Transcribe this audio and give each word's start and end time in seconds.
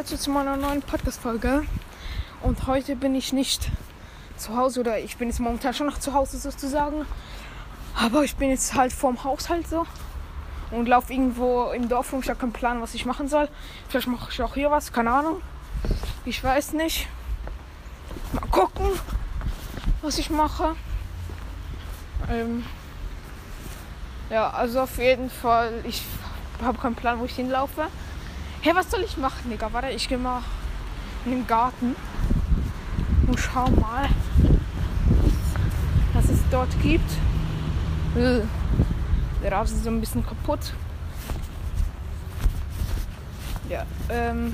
Leute 0.00 0.16
zu 0.16 0.30
meiner 0.30 0.56
neuen 0.56 0.80
Podcast-Folge. 0.80 1.62
Und 2.40 2.66
heute 2.66 2.96
bin 2.96 3.14
ich 3.14 3.34
nicht 3.34 3.70
zu 4.38 4.56
Hause 4.56 4.80
oder 4.80 4.98
ich 4.98 5.18
bin 5.18 5.28
jetzt 5.28 5.40
momentan 5.40 5.74
schon 5.74 5.88
noch 5.88 5.98
zu 5.98 6.14
Hause 6.14 6.38
sozusagen. 6.38 7.04
Aber 7.94 8.24
ich 8.24 8.34
bin 8.36 8.48
jetzt 8.48 8.74
halt 8.74 8.94
vorm 8.94 9.22
Haus 9.24 9.50
halt 9.50 9.68
so 9.68 9.86
und 10.70 10.88
laufe 10.88 11.12
irgendwo 11.12 11.70
im 11.72 11.90
Dorf 11.90 12.14
rum. 12.14 12.20
Ich 12.22 12.30
habe 12.30 12.40
keinen 12.40 12.54
Plan, 12.54 12.80
was 12.80 12.94
ich 12.94 13.04
machen 13.04 13.28
soll. 13.28 13.46
Vielleicht 13.90 14.06
mache 14.06 14.30
ich 14.32 14.40
auch 14.40 14.54
hier 14.54 14.70
was, 14.70 14.90
keine 14.90 15.10
Ahnung. 15.10 15.42
Ich 16.24 16.42
weiß 16.42 16.72
nicht. 16.72 17.06
Mal 18.32 18.48
gucken, 18.50 18.88
was 20.00 20.16
ich 20.16 20.30
mache. 20.30 20.76
Ähm 22.30 22.64
ja, 24.30 24.48
also 24.48 24.80
auf 24.80 24.96
jeden 24.96 25.28
Fall, 25.28 25.84
ich 25.84 26.02
habe 26.62 26.78
keinen 26.78 26.94
Plan, 26.94 27.20
wo 27.20 27.26
ich 27.26 27.36
hinlaufe. 27.36 27.88
Hey, 28.62 28.74
was 28.74 28.90
soll 28.90 29.00
ich 29.00 29.16
machen, 29.16 29.48
Digga? 29.48 29.72
Warte, 29.72 29.88
ich 29.88 30.06
gehe 30.06 30.18
mal 30.18 30.42
in 31.24 31.30
den 31.30 31.46
Garten 31.46 31.96
und 33.26 33.40
schau 33.40 33.70
mal, 33.70 34.06
was 36.12 36.28
es 36.28 36.40
dort 36.50 36.68
gibt. 36.82 37.10
Äh, 38.16 38.42
der 39.42 39.52
Rasen 39.52 39.78
ist 39.78 39.84
so 39.84 39.88
ein 39.88 39.98
bisschen 39.98 40.26
kaputt. 40.26 40.74
Ja, 43.70 43.86
ähm. 44.10 44.52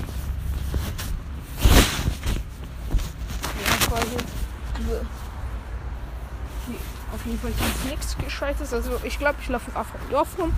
Auf 7.13 7.25
jeden 7.25 7.39
Fall 7.39 7.51
hier, 7.51 7.67
auf 7.67 7.75
ist 7.75 7.85
nichts 7.85 8.17
Gescheites. 8.17 8.73
Also 8.73 8.91
ich 9.03 9.19
glaube, 9.19 9.35
ich 9.41 9.49
laufe 9.49 9.69
im 9.69 10.11
Dorf 10.11 10.29
rum. 10.39 10.53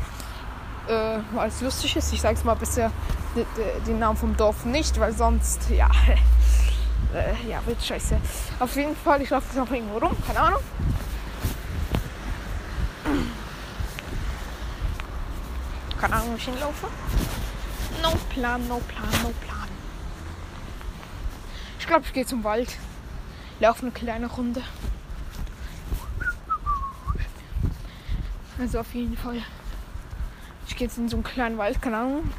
Äh, 0.88 1.20
weil 1.34 1.48
es 1.48 1.62
lustig 1.62 1.96
ist. 1.96 2.14
Ich 2.14 2.22
sage 2.22 2.36
es 2.36 2.44
mal 2.44 2.54
bisher 2.54 2.92
den 3.86 4.00
Namen 4.00 4.18
vom 4.18 4.36
Dorf 4.36 4.66
nicht, 4.66 5.00
weil 5.00 5.14
sonst, 5.14 5.70
ja, 5.70 5.90
äh, 7.14 7.50
ja, 7.50 7.66
wird 7.66 7.84
scheiße. 7.84 8.18
Auf 8.60 8.76
jeden 8.76 8.96
Fall, 8.96 9.22
ich 9.22 9.30
laufe 9.30 9.48
jetzt 9.48 9.58
noch 9.58 9.72
irgendwo 9.72 9.98
rum, 9.98 10.16
keine 10.26 10.40
Ahnung. 10.40 10.62
Keine 16.00 16.16
Ahnung, 16.16 16.32
wo 16.32 16.36
ich 16.38 16.46
hinlaufe. 16.46 16.88
No 18.02 18.12
Plan, 18.30 18.68
no 18.68 18.80
Plan, 18.88 19.10
no 19.24 19.34
Plan. 19.42 19.68
Ich 21.78 21.88
glaube, 21.88 22.06
ich 22.06 22.14
gehe 22.14 22.26
zum 22.26 22.44
Wald. 22.44 22.78
Laufe 23.60 23.82
eine 23.82 23.92
kleine 23.92 24.28
Runde. 24.28 24.62
Also 28.58 28.80
auf 28.80 28.94
jeden 28.94 29.18
Fall. 29.18 29.42
Ich 30.68 30.76
gehe 30.76 30.88
jetzt 30.88 30.98
in 30.98 31.10
so 31.10 31.18
einen 31.18 31.24
kleinen 31.24 31.58
Wald, 31.58 31.82
keine 31.82 31.98
Ahnung. 31.98 32.32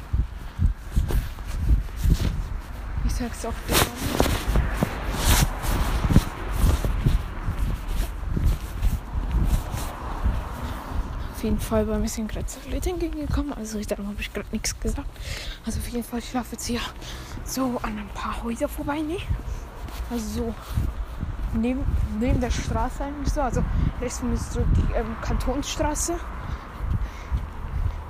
Ich 3.21 3.27
sag's 3.27 3.45
auch 3.45 3.53
dir. 3.67 3.75
Auf 11.31 11.43
jeden 11.43 11.59
Fall 11.59 11.85
bei 11.85 11.99
mir 11.99 12.07
sind 12.07 12.31
gerade 12.31 12.47
Leute 12.71 12.89
entgegengekommen. 12.89 13.53
Also 13.53 13.79
darum 13.81 14.07
habe 14.07 14.19
ich 14.21 14.33
gerade 14.33 14.47
nichts 14.51 14.79
gesagt. 14.79 15.07
Also 15.67 15.79
auf 15.79 15.87
jeden 15.89 16.03
Fall, 16.03 16.17
ich 16.17 16.33
laufe 16.33 16.53
jetzt 16.53 16.65
hier 16.65 16.79
so 17.43 17.79
an 17.83 17.99
ein 17.99 18.09
paar 18.15 18.41
Häuser 18.41 18.67
vorbei, 18.67 19.01
ne? 19.01 19.17
Also 20.09 20.25
so 20.25 20.55
neben, 21.53 21.83
neben 22.19 22.41
der 22.41 22.49
Straße 22.49 23.03
eigentlich 23.03 23.31
so. 23.31 23.41
Also 23.41 23.63
rechts 24.01 24.17
von 24.17 24.29
mir 24.29 24.35
ist 24.35 24.51
so 24.51 24.61
die 24.61 24.93
ähm, 24.95 25.15
Kantonsstraße. 25.21 26.15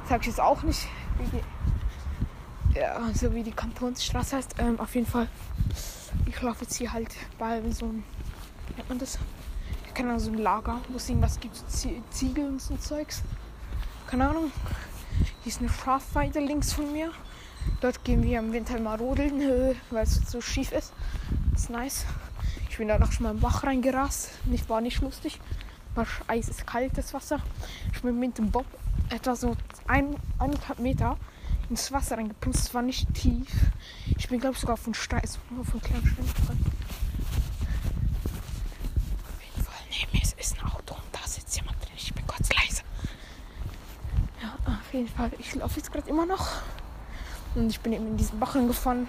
Sag 0.08 0.22
ich 0.22 0.28
jetzt 0.28 0.40
auch 0.40 0.64
nicht, 0.64 0.88
wie 1.20 1.42
ja, 2.76 3.02
so 3.14 3.34
wie 3.34 3.44
die 3.44 3.52
Kantonsstraße 3.52 4.38
heißt. 4.38 4.56
Ähm, 4.60 4.80
auf 4.80 4.94
jeden 4.96 5.08
Fall, 5.08 5.28
ich 6.26 6.42
laufe 6.42 6.64
jetzt 6.64 6.76
hier 6.76 6.92
halt 6.92 7.16
bei 7.38 7.62
so 7.72 7.86
einem, 7.86 8.04
nennt 8.78 8.90
man 8.90 9.00
das? 9.00 9.18
keine 9.94 10.10
Ahnung, 10.10 10.20
so 10.20 10.32
ein 10.32 10.38
Lager, 10.38 10.82
wo 10.90 10.98
es 10.98 11.10
irgendwas 11.10 11.40
gibt, 11.40 11.56
Ziegel 12.12 12.48
und 12.48 12.62
so 12.62 12.76
Zeugs. 12.78 13.24
Keine 14.08 14.30
Ahnung. 14.30 14.52
Hier 15.44 15.52
ist 15.52 15.60
eine 15.60 15.70
Schafweide 15.70 16.40
links 16.40 16.74
von 16.74 16.92
mir. 16.92 17.12
Dort 17.82 18.04
gehen 18.04 18.24
wir 18.24 18.40
im 18.40 18.54
Winter 18.54 18.80
mal 18.80 18.98
rodeln, 18.98 19.42
weil 19.90 20.04
es 20.04 20.16
so 20.30 20.42
schief 20.42 20.72
ist. 20.72 20.94
Das 21.54 21.64
ist 21.64 21.70
nice. 21.70 22.06
Ich 22.70 22.78
bin 22.78 22.88
da 22.88 22.98
noch 22.98 23.12
schon 23.12 23.24
mal 23.24 23.32
im 23.32 23.40
Bach 23.40 23.64
reingerast. 23.64 24.30
Nicht, 24.46 24.70
war 24.70 24.82
nicht 24.82 25.02
lustig. 25.02 25.40
War 25.94 26.08
Eis 26.28 26.48
ist 26.48 26.66
kaltes 26.66 27.14
Wasser. 27.14 27.40
Ich 27.94 28.02
bin 28.02 28.18
mit 28.18 28.38
dem 28.38 28.50
Bob 28.50 28.66
etwa 29.10 29.36
so 29.36 29.56
ein, 29.88 30.16
eineinhalb 30.40 30.80
Meter 30.80 31.18
ins 31.72 31.92
Wasser 31.92 32.18
reingepumpt. 32.18 32.58
Es 32.58 32.74
war 32.74 32.82
nicht 32.82 33.12
tief. 33.14 33.48
Ich 34.18 34.28
bin, 34.30 34.40
glaube 34.40 34.56
ich, 34.56 34.62
sogar 34.62 34.78
von 34.78 34.94
Stein, 34.94 35.24
nur 35.50 35.66
von 35.66 35.82
kleinen 35.82 36.06
Steinen 36.06 36.30
Auf 44.92 44.96
jeden 44.96 45.08
Fall, 45.08 45.32
ich 45.40 45.56
laufe 45.56 45.78
jetzt 45.78 45.90
gerade 45.94 46.10
immer 46.10 46.26
noch. 46.26 46.50
Und 47.56 47.70
ich 47.70 47.80
bin 47.80 47.94
eben 47.94 48.08
in 48.08 48.18
diesen 48.18 48.38
Bach 48.42 48.54
gefahren. 48.54 49.08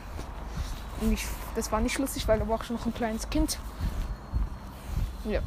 Und 1.00 1.12
ich, 1.12 1.24
das 1.56 1.72
war 1.72 1.80
nicht 1.80 1.98
lustig, 1.98 2.28
weil 2.28 2.38
da 2.38 2.46
war 2.46 2.60
auch 2.60 2.62
schon 2.62 2.76
noch 2.76 2.86
ein 2.86 2.94
kleines 2.94 3.28
Kind. 3.30 3.58
Ja. 5.24 5.40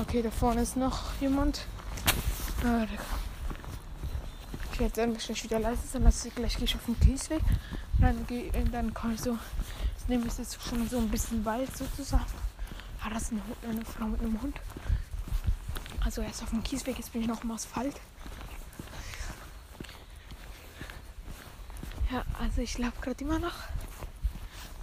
Okay, 0.00 0.22
da 0.22 0.30
vorne 0.32 0.62
ist 0.62 0.76
noch 0.76 1.12
jemand. 1.20 1.66
Ah, 2.64 2.84
ich 4.72 4.80
werde 4.80 4.94
dann 4.94 5.12
wahrscheinlich 5.12 5.44
wieder 5.44 5.60
leise 5.60 5.86
sein, 5.86 6.04
also 6.06 6.30
gleich 6.34 6.56
gehe 6.56 6.64
ich 6.64 6.74
auf 6.74 6.84
den 6.86 6.98
Kiesweg. 6.98 7.40
Und 7.94 8.00
dann, 8.00 8.26
gehe, 8.26 8.50
dann 8.70 8.94
kann 8.94 9.14
ich 9.14 9.20
so. 9.20 9.38
Das 9.94 10.08
nehme 10.08 10.26
ich 10.26 10.38
jetzt 10.38 10.58
schon 10.62 10.88
so 10.88 10.98
ein 10.98 11.08
bisschen 11.08 11.44
Wald 11.44 11.76
sozusagen. 11.76 12.24
Ah, 13.04 13.10
das 13.10 13.24
ist 13.24 13.32
eine, 13.32 13.42
eine 13.68 13.84
Frau 13.84 14.06
mit 14.06 14.20
einem 14.20 14.40
Hund. 14.40 14.56
Also 16.04 16.22
erst 16.22 16.42
auf 16.42 16.50
dem 16.50 16.62
Kiesweg, 16.62 16.96
jetzt 16.98 17.12
bin 17.12 17.22
ich 17.22 17.28
noch 17.28 17.44
im 17.44 17.50
Asphalt. 17.50 18.00
Ja, 22.10 22.24
also 22.40 22.60
ich 22.60 22.78
laufe 22.78 23.00
gerade 23.00 23.22
immer 23.22 23.38
noch. 23.38 23.54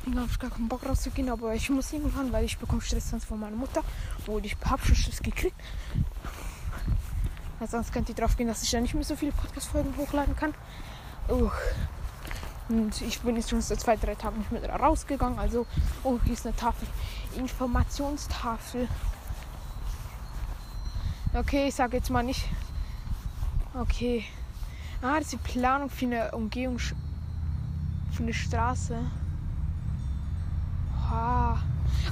Ich 0.06 0.16
habe 0.16 0.30
gar 0.40 0.50
keinen 0.50 0.70
Bock 0.70 0.86
rauszugehen, 0.86 1.30
aber 1.30 1.54
ich 1.54 1.70
muss 1.70 1.92
irgendwann, 1.92 2.32
weil 2.32 2.46
ich 2.46 2.58
bekomme 2.58 2.82
Stress 2.82 3.14
von 3.28 3.40
meiner 3.40 3.56
Mutter. 3.56 3.84
Obwohl 4.20 4.46
ich 4.46 4.56
habe 4.66 4.86
schon 4.86 4.96
Stress 4.96 5.22
gekriegt. 5.22 5.56
Weil 7.60 7.68
sonst 7.68 7.92
könnt 7.92 8.10
ihr 8.10 8.16
drauf 8.16 8.38
gehen, 8.38 8.48
dass 8.48 8.64
ich 8.64 8.72
ja 8.72 8.80
nicht 8.80 8.94
mehr 8.94 9.04
so 9.04 9.16
viele 9.16 9.34
Podcast-Folgen 9.34 9.96
hochladen 9.98 10.36
kann. 10.36 10.54
Uh. 11.30 11.50
Und 12.70 13.02
ich 13.02 13.20
bin 13.22 13.36
jetzt 13.36 13.50
schon 13.50 13.62
seit 13.62 13.80
zwei, 13.80 13.98
drei 13.98 14.16
Tagen 14.16 14.38
nicht 14.40 14.52
mehr 14.52 14.70
rausgegangen. 14.70 15.40
Also, 15.40 15.66
oh, 16.04 16.20
hier 16.24 16.34
ist 16.34 16.46
eine 16.46 16.56
Tafel. 16.56 16.88
Informationstafel. 17.36 18.88
Okay, 21.34 21.68
ich 21.68 21.76
sage 21.76 21.98
jetzt 21.98 22.10
mal 22.10 22.24
nicht. 22.24 22.48
Okay. 23.74 24.26
Ah, 25.02 25.18
das 25.18 25.26
ist 25.26 25.34
die 25.34 25.38
Planung 25.38 25.90
für 25.90 26.06
eine 26.06 26.32
Umgehung 26.32 26.80
für 26.80 26.94
eine 28.24 28.34
Straße. 28.34 28.98
Wow. 31.10 31.58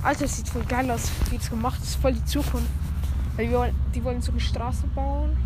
Alter, 0.03 0.21
das 0.21 0.37
sieht 0.37 0.49
voll 0.49 0.63
geil 0.63 0.89
aus, 0.89 1.11
wie 1.29 1.37
das 1.37 1.49
gemacht 1.49 1.81
ist. 1.81 1.95
Voll 1.95 2.13
die 2.13 2.25
Zukunft. 2.25 2.69
Weil 3.37 3.47
die 3.47 3.53
wollen, 3.53 3.75
die 3.93 4.03
wollen 4.03 4.21
so 4.21 4.31
eine 4.31 4.41
Straße 4.41 4.87
bauen. 4.87 5.37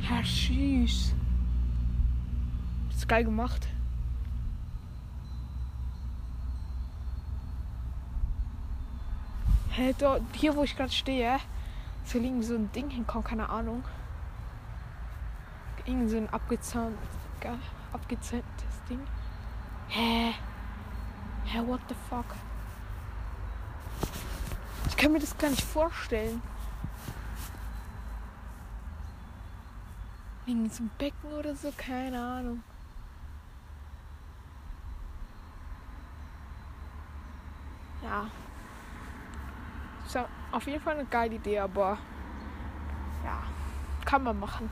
Ja, 0.00 0.22
süß. 0.22 1.14
Ist 2.90 3.08
geil 3.08 3.24
gemacht. 3.24 3.68
Hä, 9.70 9.82
hey, 9.82 9.94
dort, 9.98 10.22
hier 10.34 10.54
wo 10.56 10.64
ich 10.64 10.76
gerade 10.76 10.92
stehe, 10.92 11.38
so 12.04 12.18
liegen 12.18 12.42
so 12.42 12.54
ein 12.54 12.70
Ding 12.72 12.90
hinkommen, 12.90 13.24
keine 13.24 13.48
Ahnung. 13.48 13.84
Irgend 15.86 16.10
so 16.10 16.16
ein 16.16 16.28
abgezahnt, 16.30 16.96
Ding. 18.88 19.00
Hä? 19.88 20.32
Hä, 21.44 21.58
what 21.66 21.80
the 21.88 21.94
fuck? 22.08 22.26
Kann 25.04 25.12
mir 25.12 25.18
das 25.18 25.36
gar 25.36 25.50
nicht 25.50 25.62
vorstellen. 25.62 26.40
Wegen 30.46 30.72
zum 30.72 30.88
Becken 30.96 31.30
oder 31.30 31.54
so, 31.54 31.70
keine 31.76 32.18
Ahnung. 32.18 32.62
Ja. 38.02 38.28
Ist 40.06 40.18
auf 40.52 40.66
jeden 40.66 40.80
Fall 40.80 40.94
eine 40.94 41.04
geile 41.04 41.34
Idee, 41.34 41.58
aber 41.58 41.98
ja, 43.26 43.42
kann 44.06 44.22
man 44.24 44.40
machen. 44.40 44.70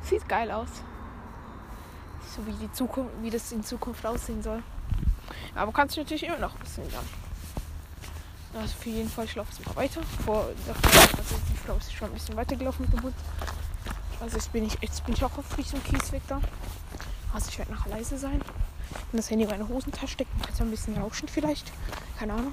Sieht 0.00 0.28
geil 0.28 0.50
aus. 0.50 0.82
So 2.34 2.44
wie 2.44 2.52
die 2.54 2.72
Zukunft, 2.72 3.12
wie 3.22 3.30
das 3.30 3.52
in 3.52 3.62
Zukunft 3.62 4.04
aussehen 4.04 4.42
soll. 4.42 4.64
Aber 5.54 5.72
kannst 5.72 5.96
du 5.96 6.00
natürlich 6.00 6.24
immer 6.24 6.38
noch 6.38 6.54
ein 6.54 6.60
bisschen 6.60 6.90
lernen. 6.90 7.08
Also 8.54 8.74
für 8.78 8.90
jeden 8.90 9.10
Fall, 9.10 9.24
ich 9.24 9.34
laufe 9.34 9.50
weiter. 9.76 10.00
Vor, 10.24 10.46
also 10.66 11.34
ich 11.52 11.64
glaube, 11.64 11.80
es 11.80 11.86
ist 11.86 11.94
schon 11.94 12.08
ein 12.08 12.14
bisschen 12.14 12.36
weitergelaufen 12.36 12.84
mit 12.86 12.92
dem 12.92 13.02
Hund. 13.02 13.14
Also 14.20 14.36
jetzt 14.36 14.52
bin 14.52 14.64
ich, 14.64 14.78
jetzt 14.80 15.04
bin 15.04 15.14
ich 15.14 15.24
auch 15.24 15.36
auf 15.36 15.56
diesem 15.56 15.82
Kiesweg 15.82 16.22
da. 16.28 16.40
Also 17.32 17.48
ich 17.50 17.58
werde 17.58 17.72
nachher 17.72 17.90
leise 17.90 18.16
sein. 18.16 18.40
Und 19.10 19.16
das 19.18 19.28
Handy 19.30 19.44
in 19.44 19.50
meine 19.50 19.68
Hosentasche 19.68 20.08
stecken. 20.08 20.30
Kannst 20.42 20.60
ein 20.60 20.70
bisschen 20.70 20.96
rauschen 20.96 21.28
vielleicht. 21.28 21.72
Keine 22.18 22.34
Ahnung. 22.34 22.52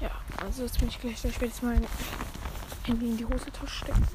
Ja. 0.00 0.08
Ja, 0.08 0.10
jetzt 1.10 1.22
bin 1.22 1.30
ich 1.30 1.40
werde 1.40 1.46
jetzt 1.46 1.62
mein 1.62 1.86
Handy 2.84 3.06
in 3.06 3.16
die 3.16 3.24
Hosentasche 3.24 3.74
stecken. 3.74 4.06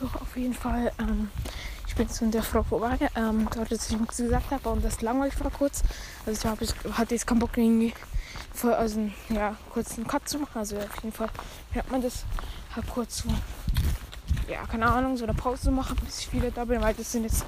So, 0.00 0.06
auf 0.06 0.34
jeden 0.34 0.54
Fall. 0.54 0.90
Ähm, 0.98 1.28
in 2.20 2.30
der 2.30 2.42
Frau 2.42 2.62
vorbei. 2.62 2.98
Ähm, 3.16 3.48
dort, 3.54 3.70
dass 3.70 3.90
ich 3.90 3.98
nichts 3.98 4.16
gesagt 4.16 4.50
habe 4.50 4.68
und 4.70 4.84
das 4.84 5.02
langweilig 5.02 5.38
war 5.42 5.50
kurz. 5.50 5.82
Also 6.26 6.38
ich 6.38 6.46
hab, 6.46 6.98
hatte 6.98 7.14
jetzt 7.14 7.26
keinen 7.26 7.38
Bock 7.38 7.56
irgendwie 7.56 7.94
für, 8.52 8.76
also, 8.76 9.10
ja, 9.28 9.56
kurz 9.72 9.96
einen 9.96 10.06
Cut 10.06 10.28
zu 10.28 10.38
machen. 10.38 10.58
Also 10.58 10.76
auf 10.76 11.02
jeden 11.02 11.12
Fall 11.12 11.28
hört 11.72 11.90
man 11.90 12.02
das. 12.02 12.24
Hab 12.74 12.88
kurz 12.88 13.18
so, 13.18 13.28
ja, 14.48 14.64
keine 14.66 14.86
Ahnung, 14.86 15.16
so 15.16 15.24
eine 15.24 15.34
Pause 15.34 15.62
zu 15.62 15.70
machen, 15.72 15.96
bis 16.04 16.20
ich 16.20 16.32
wieder 16.32 16.50
da 16.50 16.64
bin, 16.64 16.80
weil 16.80 16.94
das 16.94 17.10
sind 17.10 17.24
jetzt 17.24 17.44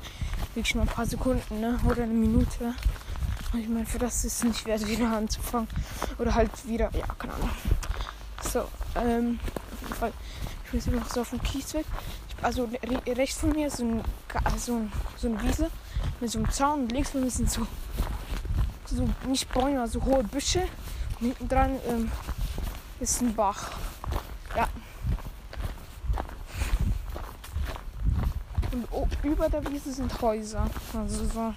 wirklich 0.54 0.74
nur 0.74 0.82
ein 0.82 0.88
paar 0.88 1.06
Sekunden, 1.06 1.60
ne? 1.60 1.78
Oder 1.88 2.02
eine 2.04 2.12
Minute. 2.12 2.74
Und 3.52 3.60
ich 3.60 3.68
meine, 3.68 3.86
für 3.86 3.98
das 3.98 4.24
ist 4.24 4.38
es 4.38 4.44
nicht 4.44 4.66
wert, 4.66 4.86
wieder 4.86 5.10
anzufangen. 5.10 5.68
Oder 6.18 6.34
halt 6.34 6.50
wieder, 6.66 6.90
ja, 6.94 7.06
keine 7.18 7.34
Ahnung. 7.34 7.50
So, 8.42 8.64
ähm, 8.96 9.38
auf 9.72 9.82
jeden 9.82 9.94
Fall. 9.94 10.12
Ich 10.64 10.70
bin 10.70 10.80
jetzt 10.80 10.88
immer 10.88 11.00
noch 11.00 11.10
so 11.10 11.20
auf 11.20 11.30
dem 11.30 11.42
Kiesweg. 11.42 11.84
Ich, 12.21 12.21
also 12.42 12.64
re 12.64 13.16
rechts 13.16 13.38
von 13.40 13.50
mir 13.50 13.68
ist 13.68 13.78
so, 13.78 13.84
ein, 13.84 14.02
Ga- 14.28 14.58
so, 14.58 14.74
ein, 14.74 14.92
so 15.16 15.28
eine 15.28 15.42
Wiese 15.42 15.70
mit 16.20 16.30
so 16.30 16.38
einem 16.38 16.50
Zaun 16.50 16.80
und 16.82 16.92
links 16.92 17.10
von 17.10 17.22
mir 17.22 17.30
sind 17.30 17.50
so, 17.50 17.66
so 18.86 19.08
nicht 19.26 19.50
Bäume, 19.52 19.80
also 19.80 20.02
hohe 20.04 20.24
Büsche. 20.24 20.62
Und 21.20 21.26
hinten 21.28 21.48
dran 21.48 21.78
ähm, 21.88 22.10
ist 23.00 23.22
ein 23.22 23.34
Bach. 23.34 23.70
Ja. 24.56 24.68
Und 28.90 29.24
über 29.24 29.48
der 29.48 29.64
Wiese 29.70 29.92
sind 29.92 30.20
Häuser. 30.20 30.68
Also 30.94 31.26
so, 31.26 31.54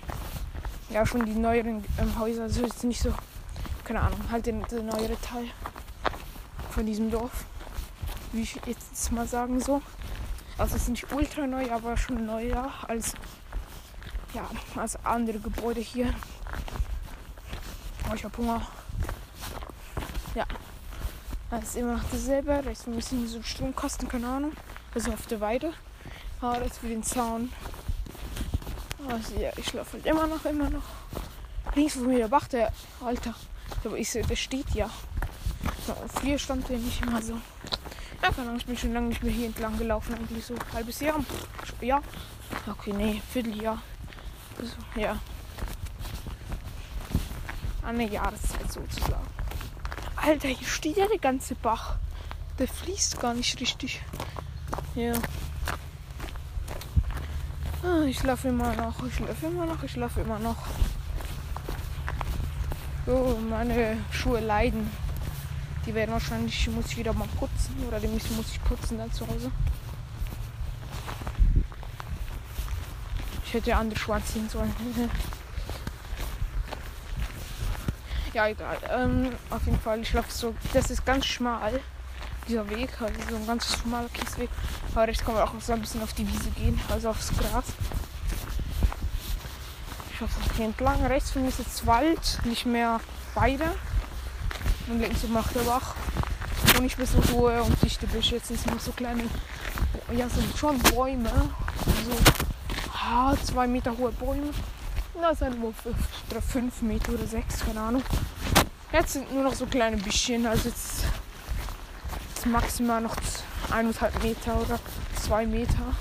ja, 0.90 1.06
schon 1.06 1.26
die 1.26 1.34
neueren 1.34 1.84
ähm, 1.98 2.20
Häuser. 2.20 2.44
Also 2.44 2.62
jetzt 2.62 2.84
nicht 2.84 3.02
so, 3.02 3.14
keine 3.84 4.02
Ahnung, 4.02 4.20
halt 4.32 4.46
der, 4.46 4.54
der 4.54 4.84
neuere 4.84 5.20
Teil 5.22 5.46
von 6.70 6.86
diesem 6.86 7.10
Dorf. 7.10 7.46
Wie 8.32 8.42
ich 8.42 8.60
jetzt 8.66 9.12
mal 9.12 9.28
sagen 9.28 9.60
so. 9.60 9.82
Also 10.58 10.76
ist 10.78 10.90
nicht 10.90 11.12
ultra 11.12 11.46
neu, 11.46 11.70
aber 11.72 11.98
schon 11.98 12.26
neuer 12.26 12.72
als 12.88 13.14
ja, 14.34 14.50
als 14.76 14.98
andere 15.06 15.40
Gebäude 15.40 15.80
hier. 15.80 16.14
Oh, 18.10 18.14
ich 18.14 18.24
hab 18.24 18.38
Hunger. 18.38 18.62
Ja. 20.36 20.46
Das 21.50 21.64
ist 21.64 21.76
immer 21.78 21.94
noch 21.94 22.04
dasselbe. 22.12 22.62
Mir 22.64 22.72
ist 22.72 22.88
irgendwie 22.88 23.28
so 23.28 23.38
ein 23.38 23.44
Stromkasten, 23.44 24.10
keine 24.10 24.28
Ahnung. 24.28 24.52
Also 24.94 25.12
auf 25.14 25.26
der 25.28 25.40
Weide. 25.40 25.74
Aber 26.42 26.60
das 26.60 26.78
für 26.78 26.88
den 26.88 27.04
Zaun. 27.04 27.52
Also 29.08 29.36
ja, 29.40 29.52
ich 29.56 29.68
schlafe 29.68 29.94
halt 29.94 30.06
immer 30.06 30.28
noch, 30.28 30.44
immer 30.46 30.70
noch. 30.70 30.84
Links 31.76 31.94
von 31.94 32.08
mir 32.08 32.18
der 32.18 32.28
Bach, 32.28 32.48
der 32.48 32.72
Alter. 33.04 33.34
Aber 33.84 33.98
ich, 33.98 34.12
der 34.12 34.36
steht 34.36 34.70
ja. 34.72 34.90
Ja, 35.88 35.96
früher 36.14 36.40
stand 36.40 36.68
der 36.70 36.78
nicht 36.78 37.02
immer 37.02 37.22
so. 37.22 37.40
Ja, 38.26 38.32
keine 38.32 38.48
Ahnung, 38.48 38.58
ich 38.58 38.66
bin 38.66 38.76
schon 38.76 38.92
lange 38.92 39.10
nicht 39.10 39.22
mehr 39.22 39.32
hier 39.32 39.46
entlang 39.46 39.78
gelaufen, 39.78 40.16
eigentlich 40.16 40.44
so 40.44 40.56
ein 40.56 40.74
halbes 40.74 41.00
Jahr. 41.00 41.24
Ja. 41.80 42.02
Okay, 42.68 42.92
nee, 42.92 43.22
Vierteljahr. 43.32 43.80
Also, 44.58 44.74
ja. 44.96 45.20
Eine 47.84 48.10
Jahreszeit 48.10 48.72
sozusagen. 48.72 49.28
Alter, 50.16 50.48
hier 50.48 50.68
steht 50.68 50.98
ja 50.98 51.06
der 51.08 51.20
ganze 51.20 51.54
Bach. 51.54 51.98
Der 52.58 52.68
fließt 52.68 53.20
gar 53.20 53.36
nicht 53.36 53.60
richtig. 53.62 54.02
Ja. 54.96 55.14
Ah, 57.84 58.06
ich 58.08 58.24
laufe 58.24 58.48
immer 58.48 58.76
noch, 58.76 59.06
ich 59.06 59.20
laufe 59.20 59.46
immer 59.46 59.68
noch, 59.68 59.84
ich 59.84 59.96
laufe 59.96 60.22
immer 60.22 60.40
noch. 60.40 60.58
So, 63.06 63.40
meine 63.48 63.98
Schuhe 64.10 64.40
leiden. 64.40 64.90
Die 65.86 65.94
werden 65.94 66.12
wahrscheinlich, 66.12 66.68
muss 66.70 66.88
ich 66.88 66.98
wieder 66.98 67.14
mal 67.14 67.28
putzen. 67.40 67.76
Oder 67.88 68.00
die 68.00 68.08
muss, 68.08 68.24
ich 68.52 68.64
putzen 68.64 68.98
dann 68.98 69.12
zu 69.12 69.28
Hause. 69.28 69.52
Ich 73.46 73.54
hätte 73.54 73.70
ja 73.70 73.80
andere 73.80 74.00
Schuhe 74.00 74.16
anziehen 74.16 74.50
sollen. 74.50 74.74
ja, 78.34 78.48
egal. 78.48 78.78
Ähm, 78.90 79.32
auf 79.50 79.66
jeden 79.66 79.80
Fall, 79.80 80.02
ich 80.02 80.12
laufe 80.14 80.32
so. 80.32 80.56
Das 80.74 80.90
ist 80.90 81.06
ganz 81.06 81.26
schmal. 81.26 81.80
Dieser 82.48 82.68
Weg, 82.70 82.90
also 83.02 83.14
so 83.30 83.36
ein 83.36 83.48
ganz 83.48 83.76
schmaler 83.76 84.10
Kiesweg. 84.10 84.50
Aber 84.94 85.08
rechts 85.08 85.24
kann 85.24 85.34
man 85.34 85.44
auch 85.44 85.54
so 85.60 85.74
ein 85.74 85.82
bisschen 85.82 86.02
auf 86.04 86.14
die 86.14 86.28
Wiese 86.28 86.50
gehen, 86.52 86.80
also 86.90 87.10
aufs 87.10 87.32
Gras. 87.38 87.66
Ich 90.14 90.22
laufe 90.22 90.34
hier 90.56 90.66
entlang. 90.66 91.06
Rechts 91.06 91.32
von 91.32 91.42
mir 91.42 91.50
ist 91.50 91.60
jetzt 91.60 91.86
Wald, 91.86 92.40
nicht 92.46 92.66
mehr 92.66 93.00
Weide. 93.34 93.72
Und 94.88 95.00
links 95.00 95.24
macht 95.28 95.56
der 95.56 95.62
Bach. 95.62 95.96
Und 96.76 96.84
nicht 96.84 96.98
mehr 96.98 97.08
so 97.08 97.22
hohe 97.34 97.62
und 97.64 97.82
dichte 97.82 98.06
Büsche. 98.08 98.36
Jetzt 98.36 98.48
sind 98.48 98.60
es 98.60 98.66
nur 98.66 98.80
so 98.80 98.92
kleine, 98.92 99.24
ja, 100.16 100.28
so 100.30 100.42
schon 100.58 100.78
Bäume. 100.80 101.30
So 101.30 102.18
ah, 102.94 103.36
zwei 103.44 103.68
Meter 103.68 103.98
hohe 103.98 104.12
Bäume. 104.12 104.52
Na, 105.20 105.34
sind 105.34 105.60
nur 105.60 105.74
fünf, 105.74 105.98
oder 106.30 106.42
fünf 106.42 106.82
Meter 106.82 107.14
oder 107.14 107.26
sechs, 107.26 107.66
keine 107.66 107.80
Ahnung. 107.80 108.04
Jetzt 108.92 109.14
sind 109.14 109.34
nur 109.34 109.44
noch 109.44 109.54
so 109.54 109.66
kleine 109.66 109.98
Büschchen. 109.98 110.46
Also 110.46 110.70
jetzt, 110.70 111.06
jetzt 112.36 112.46
maximal 112.46 113.02
noch 113.02 113.16
eineinhalb 113.72 114.22
Meter 114.24 114.60
oder 114.62 114.80
zwei 115.22 115.46
Meter. 115.46 115.96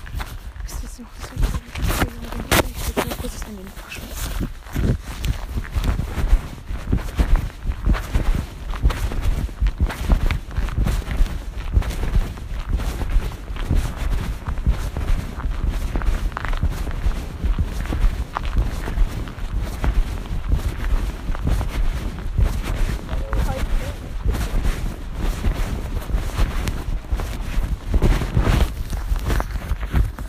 Ist 0.65 0.83
das 0.83 0.99
noch 0.99 1.07
so? 1.21 1.33
Ich 2.87 2.95
will 2.95 3.15
kurz 3.21 3.33
in 3.49 3.57
den 3.57 3.67
Taschen. 3.83 4.03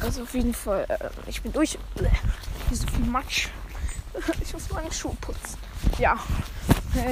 Also 0.01 0.23
auf 0.23 0.35
jeden 0.47 0.55
Fall, 0.55 0.87
äh, 0.89 1.11
ich 1.27 1.43
bin 1.43 1.53
durch. 1.53 1.77
Bleh, 1.97 2.09
Hier 2.69 2.77
so 2.77 2.87
viel 2.87 3.05
Matsch. 3.07 3.49
Ich 4.41 4.53
muss 4.55 4.71
meine 4.73 4.91
Schuhe 4.91 5.15
putzen. 5.21 5.59
Ja, 5.99 6.17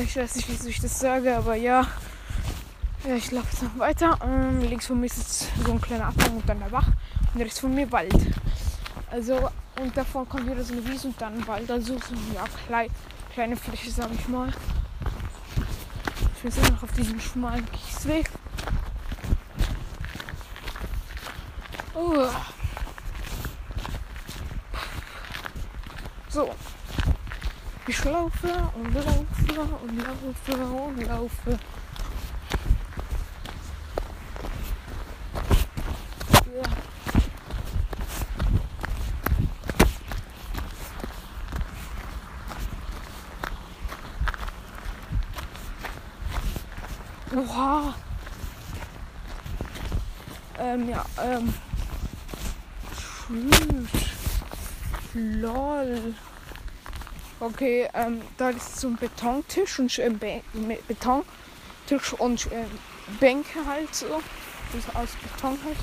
ich 0.03 0.17
weiß 0.17 0.37
nicht, 0.37 0.49
wieso 0.49 0.69
ich 0.69 0.81
das 0.81 0.99
sage, 0.99 1.37
aber 1.37 1.55
ja. 1.55 1.87
ja 3.07 3.15
ich 3.15 3.31
laufe 3.31 3.49
jetzt 3.51 3.63
noch 3.63 3.79
weiter. 3.79 4.19
Ähm, 4.25 4.61
links 4.61 4.87
von 4.87 5.01
mir 5.01 5.07
ist 5.07 5.19
jetzt 5.19 5.49
so 5.67 5.73
ein 5.73 5.81
kleiner 5.81 6.07
Abhang 6.07 6.37
und 6.37 6.49
dann 6.49 6.61
der 6.61 6.69
Bach. 6.69 6.87
Und 7.35 7.43
rechts 7.43 7.59
von 7.59 7.75
mir 7.75 7.91
Wald. 7.93 8.15
Also 9.11 9.51
Und 9.81 9.95
davor 9.97 10.27
kommt 10.27 10.47
wieder 10.47 10.65
so 10.65 10.73
eine 10.73 10.87
Wiese 10.87 11.09
und 11.09 11.21
dann 11.21 11.47
Wald. 11.47 11.71
Also 11.71 11.95
so 11.99 12.15
ja, 12.35 12.45
klein, 12.67 12.89
kleine 13.35 13.57
Fläche, 13.57 13.91
sag 13.91 14.11
ich 14.15 14.27
mal. 14.29 14.51
Ich 16.37 16.43
bin 16.43 16.63
immer 16.63 16.71
noch 16.77 16.83
auf 16.85 16.93
diesem 16.93 17.21
schmalen 17.21 17.67
Kiesweg. 17.73 18.31
Oh. 21.95 22.29
So. 26.35 26.51
Ich 27.87 28.05
laufe 28.05 28.49
und 28.75 28.93
laufe 28.93 29.63
und 29.85 29.97
laufe 29.99 30.57
und 30.57 31.07
laufe. 31.07 31.59
Ja. 36.53 36.65
Oha. 47.39 47.95
Ähm, 50.59 50.89
ja, 50.89 51.05
ähm. 51.23 51.55
Lol. 55.15 56.15
Okay, 57.39 57.89
ähm, 57.95 58.21
da 58.37 58.51
ist 58.51 58.81
so 58.81 58.89
ein 58.89 58.97
Betontisch 58.97 59.79
und 59.79 59.97
äh, 59.99 60.11
Be 60.11 60.43
Betontisch 60.89 62.13
und 62.19 62.47
äh, 62.47 62.65
Bänke 63.21 63.65
halt 63.67 63.95
so. 63.95 64.23
Das 64.73 64.85
ist 64.85 64.97
aus 64.97 65.11
Beton 65.23 65.59
halt. 65.65 65.77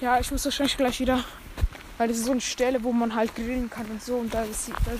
Ja, 0.00 0.20
ich 0.20 0.30
muss 0.30 0.44
wahrscheinlich 0.44 0.76
gleich 0.76 1.00
wieder, 1.00 1.24
weil 1.98 2.08
das 2.08 2.18
ist 2.18 2.26
so 2.26 2.32
eine 2.32 2.40
Stelle, 2.40 2.82
wo 2.82 2.92
man 2.92 3.14
halt 3.14 3.34
grillen 3.34 3.68
kann 3.68 3.86
und 3.86 4.02
so 4.02 4.16
und 4.16 4.32
da, 4.32 4.44
ist, 4.44 4.68
da, 4.68 4.92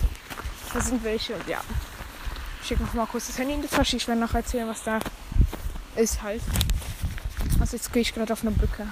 da 0.75 0.81
sind 0.81 1.03
welche 1.05 1.35
und 1.35 1.47
ja. 1.49 1.61
Ich 2.63 2.69
schicke 2.69 2.83
noch 2.83 2.95
mal 2.95 3.07
kurz 3.07 3.29
das 3.29 3.39
Handy 3.39 3.55
in 3.55 3.63
die 3.63 3.69
Tasche. 3.69 3.97
Ich 3.97 4.09
werde 4.09 4.21
noch 4.21 4.35
erzählen, 4.35 4.69
was 4.69 4.83
da 4.83 4.99
ist 5.95 6.23
halt. 6.23 6.43
Also 7.61 7.77
jetzt 7.77 7.93
gehe 7.93 8.03
ich 8.03 8.13
gerade 8.13 8.33
auf 8.33 8.43
eine 8.43 8.51
Brücke. 8.51 8.87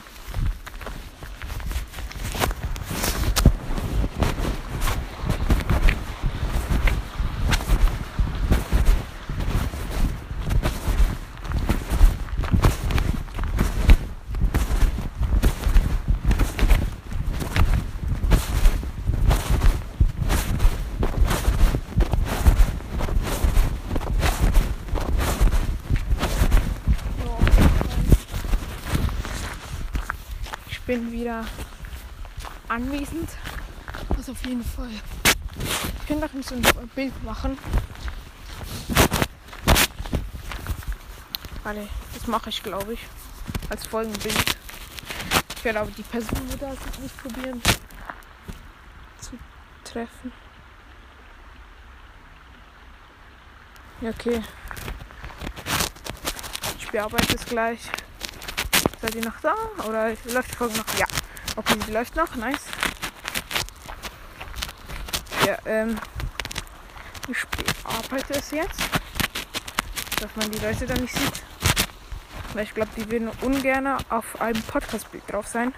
Ich 30.86 30.86
bin 30.86 31.10
wieder 31.10 31.46
anwesend. 32.74 33.30
Was 34.08 34.28
auf 34.28 34.44
jeden 34.44 34.64
Fall. 34.64 34.90
Ich 36.00 36.08
kann 36.08 36.20
doch 36.20 36.32
nicht 36.32 36.48
so 36.48 36.56
ein 36.56 36.88
Bild 36.94 37.22
machen. 37.22 37.56
Warte, 41.62 41.88
das 42.12 42.26
mache 42.26 42.50
ich 42.50 42.62
glaube 42.62 42.94
ich. 42.94 43.00
Als 43.70 43.86
Folgenbild. 43.86 44.56
Ich 45.56 45.64
werde 45.64 45.80
aber 45.80 45.90
die 45.92 46.02
Person 46.02 46.48
da 46.60 46.70
nicht 47.00 47.16
probieren 47.22 47.62
zu 49.20 49.38
treffen. 49.84 50.32
Ja, 54.00 54.10
okay. 54.10 54.42
Ich 56.78 56.90
bearbeite 56.90 57.36
es 57.36 57.46
gleich. 57.46 57.80
Seid 59.00 59.14
ihr 59.14 59.24
noch 59.24 59.40
da? 59.40 59.54
Oder 59.88 60.10
läuft 60.32 60.52
die 60.52 60.56
Folge 60.56 60.76
noch? 60.76 60.98
Ja. 60.98 61.06
Okay, 61.56 61.78
sie 61.86 61.92
läuft 61.92 62.16
noch. 62.16 62.34
Nice. 62.36 62.64
Ja, 65.46 65.58
ähm. 65.66 65.98
Ich 67.28 67.44
bearbeite 67.46 68.34
es 68.34 68.50
jetzt. 68.50 68.80
Dass 70.20 70.34
man 70.36 70.50
die 70.50 70.58
Leute 70.58 70.86
da 70.86 70.94
nicht 70.94 71.14
sieht. 71.16 71.42
Weil 72.52 72.64
ich 72.64 72.74
glaube, 72.74 72.90
die 72.96 73.10
würden 73.10 73.28
ungern 73.40 73.86
auf 74.10 74.40
einem 74.40 74.62
Podcast-Bild 74.62 75.24
drauf 75.30 75.46
sein. 75.46 75.74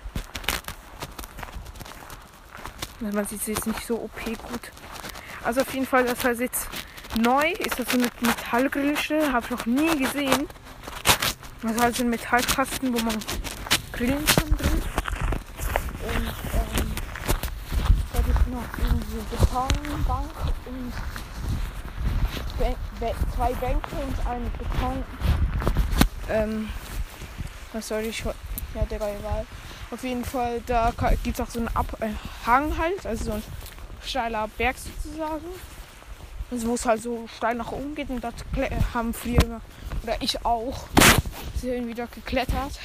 Man 3.01 3.27
sieht 3.27 3.43
sie 3.43 3.53
jetzt 3.53 3.67
nicht 3.67 3.87
so 3.87 3.97
OP 3.97 4.25
gut. 4.25 4.73
Also 5.45 5.61
auf 5.61 5.73
jeden 5.73 5.87
Fall, 5.87 6.05
das 6.05 6.25
heißt 6.25 6.41
jetzt 6.41 6.69
neu 7.19 7.51
ist 7.51 7.79
das 7.79 7.89
so 7.91 7.99
eine 7.99 8.09
Metallgrillstelle. 8.21 9.33
Habe 9.33 9.45
ich 9.45 9.51
noch 9.51 9.67
nie 9.67 9.99
gesehen. 9.99 10.49
Das 11.63 11.73
ist 11.73 11.81
halt 11.83 11.97
so 11.97 12.03
ein 12.03 12.11
Metallkasten, 12.11 12.93
wo 12.93 12.99
man 13.05 13.17
grillen 13.93 14.25
kann 14.27 14.57
drin. 14.57 14.83
Und 16.03 16.27
ähm, 16.27 16.93
da 18.13 18.21
gibt 18.21 18.49
noch 18.49 18.63
irgendwie 18.79 19.16
Betonbank 19.31 20.31
und 20.67 20.93
zwei 23.35 23.53
Bänke 23.55 23.97
und 23.97 24.27
eine 24.27 24.51
Beton. 24.51 25.05
Ähm, 26.29 26.69
was 27.73 27.89
soll 27.89 28.03
ich? 28.03 28.25
Ja, 28.25 28.33
Digga, 28.91 29.09
egal. 29.09 29.47
Auf 29.91 30.03
jeden 30.03 30.25
Fall, 30.25 30.61
da 30.67 30.93
gibt 31.23 31.39
es 31.39 31.47
auch 31.47 31.51
so 31.51 31.61
einen 31.61 31.69
Abhang 31.77 32.77
halt, 32.79 33.07
also 33.07 33.25
so 33.25 33.33
ein 33.33 33.43
steiler 34.05 34.49
Berg 34.59 34.77
sozusagen. 34.79 35.47
Also 36.51 36.69
wo 36.69 36.75
es 36.75 36.87
halt 36.87 37.03
so 37.03 37.27
steil 37.37 37.57
nach 37.57 37.73
oben 37.73 37.95
geht 37.95 38.09
und 38.09 38.23
dort 38.23 38.45
haben 38.95 39.13
früher 39.13 39.43
immer, 39.43 39.61
oder 40.03 40.17
ich 40.21 40.45
auch, 40.45 40.87
sind 41.61 41.89
wieder 41.89 42.07
geklettert. 42.07 42.79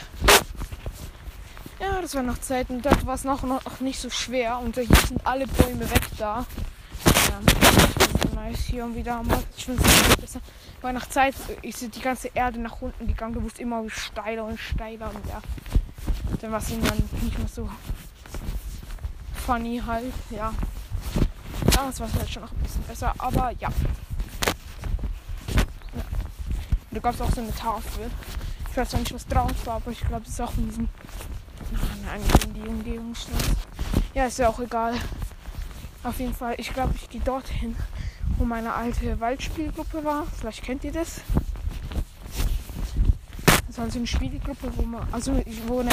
Das 2.02 2.16
war 2.16 2.24
noch 2.24 2.40
Zeiten, 2.40 2.82
dort 2.82 3.06
war 3.06 3.14
es 3.14 3.24
noch, 3.24 3.44
noch 3.44 3.80
nicht 3.80 4.00
so 4.00 4.10
schwer 4.10 4.58
und 4.58 4.76
jetzt 4.76 5.10
sind 5.10 5.26
alle 5.26 5.46
Bäume 5.46 5.90
weg 5.90 6.02
da. 6.18 6.46
Ja, 7.06 7.40
so 8.24 8.36
nice 8.36 8.66
hier 8.66 8.86
und 8.86 8.96
wieder. 8.96 9.22
Ich 9.56 9.66
finde 9.66 9.84
es 9.84 10.16
besser. 10.18 10.42
Weil 10.82 10.94
nach 10.94 11.08
Zeit 11.08 11.36
ist 11.62 11.96
die 11.96 12.02
ganze 12.02 12.30
Erde 12.34 12.60
nach 12.60 12.82
unten 12.82 13.06
gegangen. 13.06 13.34
Du 13.34 13.44
wusstest 13.44 13.62
immer 13.62 13.88
steiler 13.90 14.46
und 14.46 14.60
steiler 14.60 15.12
und 15.14 15.26
ja. 15.28 15.42
Dann 16.42 16.52
war 16.52 16.58
es 16.58 16.72
irgendwann 16.72 16.98
nicht 17.22 17.38
mehr 17.38 17.48
so 17.48 17.70
funny 19.46 19.82
halt, 19.86 20.14
ja. 20.32 20.54
Damals 21.76 22.00
war 22.00 22.08
es 22.08 22.16
halt 22.16 22.30
schon 22.30 22.42
noch 22.42 22.52
ein 22.52 22.64
bisschen 22.64 22.84
besser, 22.84 23.14
aber 23.20 23.52
ja. 23.52 23.70
ja. 23.70 23.70
Da 26.90 27.00
gab 27.00 27.14
es 27.14 27.22
auch 27.22 27.32
so 27.32 27.42
eine 27.42 27.54
Tafel. 27.54 28.10
Ich 28.72 28.78
weiß 28.78 28.94
noch 28.94 29.00
nicht, 29.02 29.14
was 29.14 29.28
drauf 29.28 29.52
war, 29.66 29.76
aber 29.76 29.92
ich 29.92 30.02
glaube, 30.02 30.24
es 30.26 30.30
ist 30.30 30.42
auch 30.42 30.58
in 30.58 30.68
diesem. 30.68 30.90
In 31.72 32.54
die 32.54 32.68
Umgehungsstadt. 32.68 33.44
Ja, 34.14 34.26
ist 34.26 34.40
ja 34.40 34.50
auch 34.50 34.60
egal. 34.60 34.96
Auf 36.04 36.20
jeden 36.20 36.34
Fall, 36.34 36.56
ich 36.58 36.74
glaube, 36.74 36.94
ich 36.96 37.10
gehe 37.10 37.22
dorthin, 37.22 37.76
wo 38.38 38.44
meine 38.44 38.74
alte 38.74 39.20
Waldspielgruppe 39.20 40.04
war. 40.04 40.26
Vielleicht 40.38 40.64
kennt 40.64 40.84
ihr 40.84 40.92
das. 40.92 41.22
Das 43.68 43.78
war 43.78 43.90
so 43.90 44.00
eine 44.00 44.08
Spielgruppe, 44.08 44.72
wo 44.76 44.82
man, 44.82 45.08
also 45.14 45.42
wo 45.68 45.80
eine 45.80 45.92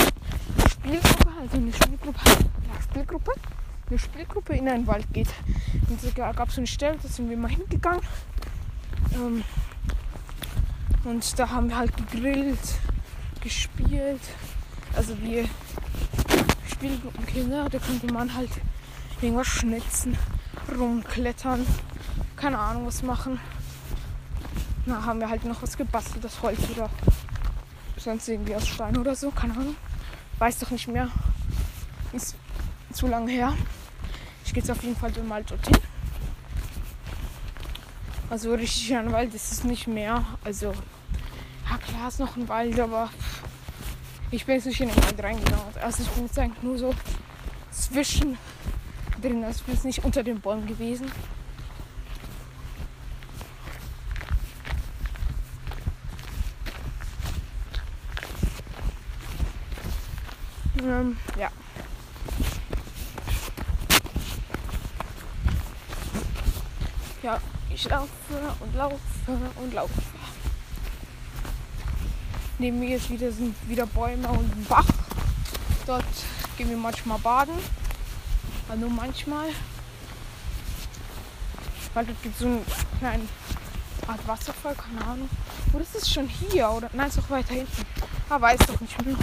Spielgruppe, 0.68 1.28
also 1.40 1.56
eine 1.58 1.72
Spielgruppe, 1.72 2.18
ja, 2.26 2.82
Spielgruppe, 2.82 3.32
eine 3.88 3.98
Spielgruppe 3.98 4.56
in 4.56 4.68
einen 4.68 4.86
Wald 4.86 5.06
geht. 5.12 5.28
Und 5.88 6.00
da 6.18 6.32
gab 6.32 6.48
es 6.48 6.56
so 6.56 6.60
eine 6.60 6.66
Stelle, 6.66 6.98
da 7.00 7.08
sind 7.08 7.30
wir 7.30 7.36
mal 7.36 7.50
hingegangen. 7.50 8.02
Ähm, 9.14 9.44
und 11.04 11.38
da 11.38 11.50
haben 11.50 11.68
wir 11.68 11.76
halt 11.76 11.96
gegrillt, 11.96 12.58
gespielt. 13.40 14.20
Also 14.98 15.16
wir 15.22 15.48
Spielgruppenkinder, 16.68 17.68
da 17.68 17.78
konnte 17.78 18.12
man 18.12 18.34
halt 18.34 18.50
irgendwas 19.22 19.46
schnitzen, 19.46 20.18
rumklettern, 20.76 21.64
keine 22.34 22.58
Ahnung 22.58 22.88
was 22.88 23.04
machen. 23.04 23.38
Na, 24.86 25.04
haben 25.04 25.20
wir 25.20 25.30
halt 25.30 25.44
noch 25.44 25.62
was 25.62 25.76
gebastelt, 25.76 26.24
das 26.24 26.42
Holz 26.42 26.58
oder 26.74 26.90
sonst 27.96 28.26
irgendwie 28.28 28.56
aus 28.56 28.66
Stein 28.66 28.96
oder 28.96 29.14
so, 29.14 29.30
keine 29.30 29.52
Ahnung. 29.52 29.76
Weiß 30.40 30.58
doch 30.58 30.72
nicht 30.72 30.88
mehr. 30.88 31.08
Ist 32.12 32.34
zu 32.92 33.06
lange 33.06 33.30
her. 33.30 33.52
Ich 34.44 34.52
gehe 34.52 34.64
jetzt 34.64 34.70
auf 34.72 34.82
jeden 34.82 34.96
Fall 34.96 35.12
mal 35.28 35.44
dorthin. 35.44 35.78
Also 38.30 38.52
richtig 38.52 38.96
ein 38.96 39.12
Wald 39.12 39.32
ist 39.32 39.52
es 39.52 39.62
nicht 39.62 39.86
mehr. 39.86 40.24
Also, 40.42 40.74
ja 41.70 41.78
klar 41.78 42.08
ist 42.08 42.18
noch 42.18 42.36
ein 42.36 42.48
Wald, 42.48 42.80
aber 42.80 43.10
ich 44.30 44.44
bin 44.44 44.56
jetzt 44.56 44.66
nicht 44.66 44.80
in 44.80 44.88
den 44.88 44.96
Wald 44.96 45.22
reingegangen. 45.22 45.64
Also 45.80 46.02
ich 46.02 46.08
bin 46.10 46.26
jetzt 46.26 46.38
eigentlich 46.38 46.62
nur 46.62 46.76
so 46.76 46.94
zwischen 47.70 48.36
drin. 49.22 49.42
Also 49.42 49.60
ich 49.60 49.64
bin 49.64 49.74
jetzt 49.74 49.84
nicht 49.84 50.04
unter 50.04 50.22
den 50.22 50.40
Bäumen 50.40 50.66
gewesen. 50.66 51.10
Ähm, 60.82 61.16
ja. 61.38 61.50
Ja, 67.22 67.40
ich 67.74 67.88
laufe 67.88 68.08
und 68.60 68.74
laufe 68.76 68.98
und 69.56 69.74
laufe. 69.74 70.17
Neben 72.60 72.80
mir 72.80 72.96
ist 72.96 73.08
wieder, 73.08 73.30
sind 73.30 73.54
wieder 73.68 73.86
Bäume 73.86 74.28
und 74.28 74.56
ein 74.56 74.66
Bach. 74.68 74.86
Dort 75.86 76.04
gehen 76.56 76.68
wir 76.68 76.76
manchmal 76.76 77.18
baden. 77.20 77.54
Also 78.68 78.80
nur 78.80 78.90
manchmal. 78.90 79.48
Weil 81.94 82.06
dort 82.06 82.22
gibt 82.22 82.34
es 82.34 82.40
so 82.40 82.46
einen 82.46 82.66
kleinen 82.98 83.28
Art 84.08 84.26
Wasserfall, 84.26 84.74
keine 84.74 85.06
Ahnung. 85.06 85.30
Oder 85.72 85.82
ist 85.82 85.94
es 85.94 86.10
schon 86.10 86.26
hier? 86.26 86.68
Oder 86.70 86.90
nein, 86.92 87.08
ist 87.08 87.18
doch 87.18 87.30
weiter 87.30 87.54
hinten. 87.54 87.86
Ah, 88.28 88.40
weiß 88.40 88.58
doch 88.66 88.80
nicht 88.80 89.04
mehr. 89.04 89.16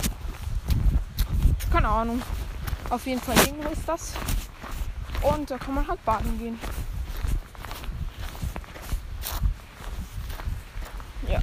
Keine 1.71 1.89
Ahnung. 1.89 2.21
Auf 2.89 3.05
jeden 3.05 3.21
Fall 3.21 3.35
irgendwo 3.37 3.69
ist 3.69 3.87
das. 3.87 4.13
Und 5.21 5.51
da 5.51 5.57
kann 5.57 5.73
man 5.73 5.87
halt 5.87 6.03
baden 6.05 6.39
gehen. 6.39 6.59
Ja. 11.27 11.41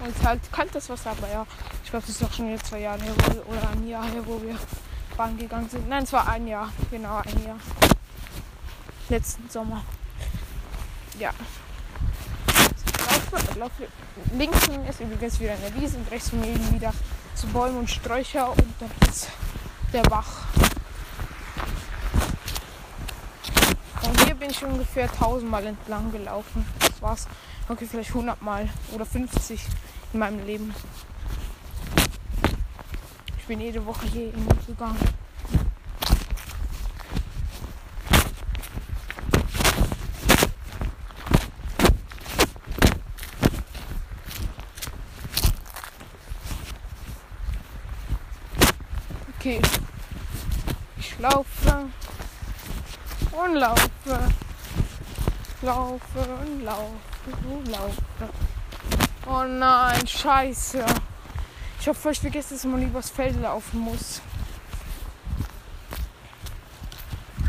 Und 0.00 0.10
es 0.10 0.16
ist 0.16 0.24
halt 0.24 0.40
kaltes 0.52 0.88
Wasser, 0.88 1.10
aber 1.10 1.28
ja. 1.30 1.46
Ich 1.84 1.90
glaube, 1.90 2.06
das 2.06 2.16
ist 2.16 2.24
auch 2.24 2.32
schon 2.32 2.50
jetzt 2.50 2.66
zwei 2.66 2.80
Jahre 2.80 3.02
her 3.02 3.14
oder 3.46 3.70
ein 3.70 3.88
Jahr 3.88 4.04
her, 4.04 4.22
wo 4.24 4.40
wir 4.42 4.56
baden 5.16 5.38
gegangen 5.38 5.68
sind. 5.68 5.88
Nein, 5.88 6.04
es 6.04 6.12
war 6.12 6.28
ein 6.28 6.46
Jahr. 6.46 6.70
Genau, 6.90 7.16
ein 7.16 7.44
Jahr. 7.44 7.58
Letzten 9.08 9.48
Sommer. 9.50 9.84
Ja. 11.18 11.32
Laufe. 13.56 13.88
Links 14.34 14.64
von 14.64 14.82
mir 14.82 14.90
ist 14.90 15.00
übrigens 15.00 15.40
wieder 15.40 15.52
eine 15.52 15.74
Wiese 15.74 15.96
und 15.96 16.10
rechts 16.10 16.30
von 16.30 16.40
mir 16.40 16.54
wieder 16.72 16.92
zu 17.34 17.46
Bäume 17.48 17.78
und 17.78 17.90
Sträucher 17.90 18.50
und 18.50 18.74
dann 18.78 18.90
ist 19.08 19.28
der 19.92 20.02
Bach. 20.02 20.44
Und 24.02 24.24
hier 24.24 24.34
bin 24.34 24.50
ich 24.50 24.64
ungefähr 24.64 25.10
1000 25.10 25.50
Mal 25.50 25.66
entlang 25.66 26.12
gelaufen. 26.12 26.64
Das 26.78 27.02
war's. 27.02 27.28
Okay, 27.68 27.86
vielleicht 27.90 28.10
100 28.10 28.40
Mal 28.40 28.68
oder 28.92 29.04
50 29.04 29.60
in 30.12 30.18
meinem 30.18 30.44
Leben. 30.46 30.74
Ich 33.38 33.46
bin 33.46 33.60
jede 33.60 33.84
Woche 33.84 34.06
hier 34.06 34.32
gegangen. 34.66 34.98
Okay. 49.38 49.60
Ich 50.98 51.18
laufe 51.18 51.88
und 53.32 53.54
laufe. 53.54 53.88
Laufe 55.62 56.20
und 56.42 56.64
laufe 56.64 56.96
und 57.48 57.68
laufe. 57.68 58.28
Oh 59.30 59.44
nein, 59.44 60.06
scheiße. 60.06 60.86
Ich 61.78 61.86
habe 61.86 61.98
völlig 61.98 62.18
vergessen, 62.18 62.54
dass 62.54 62.64
man 62.64 62.82
übers 62.82 63.10
Feld 63.10 63.38
laufen 63.42 63.80
muss. 63.80 64.22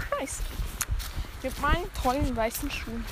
Scheiße. 0.10 0.44
Mit 1.42 1.62
meinen 1.62 1.94
tollen 1.94 2.36
weißen 2.36 2.70
Schuhen. 2.70 3.06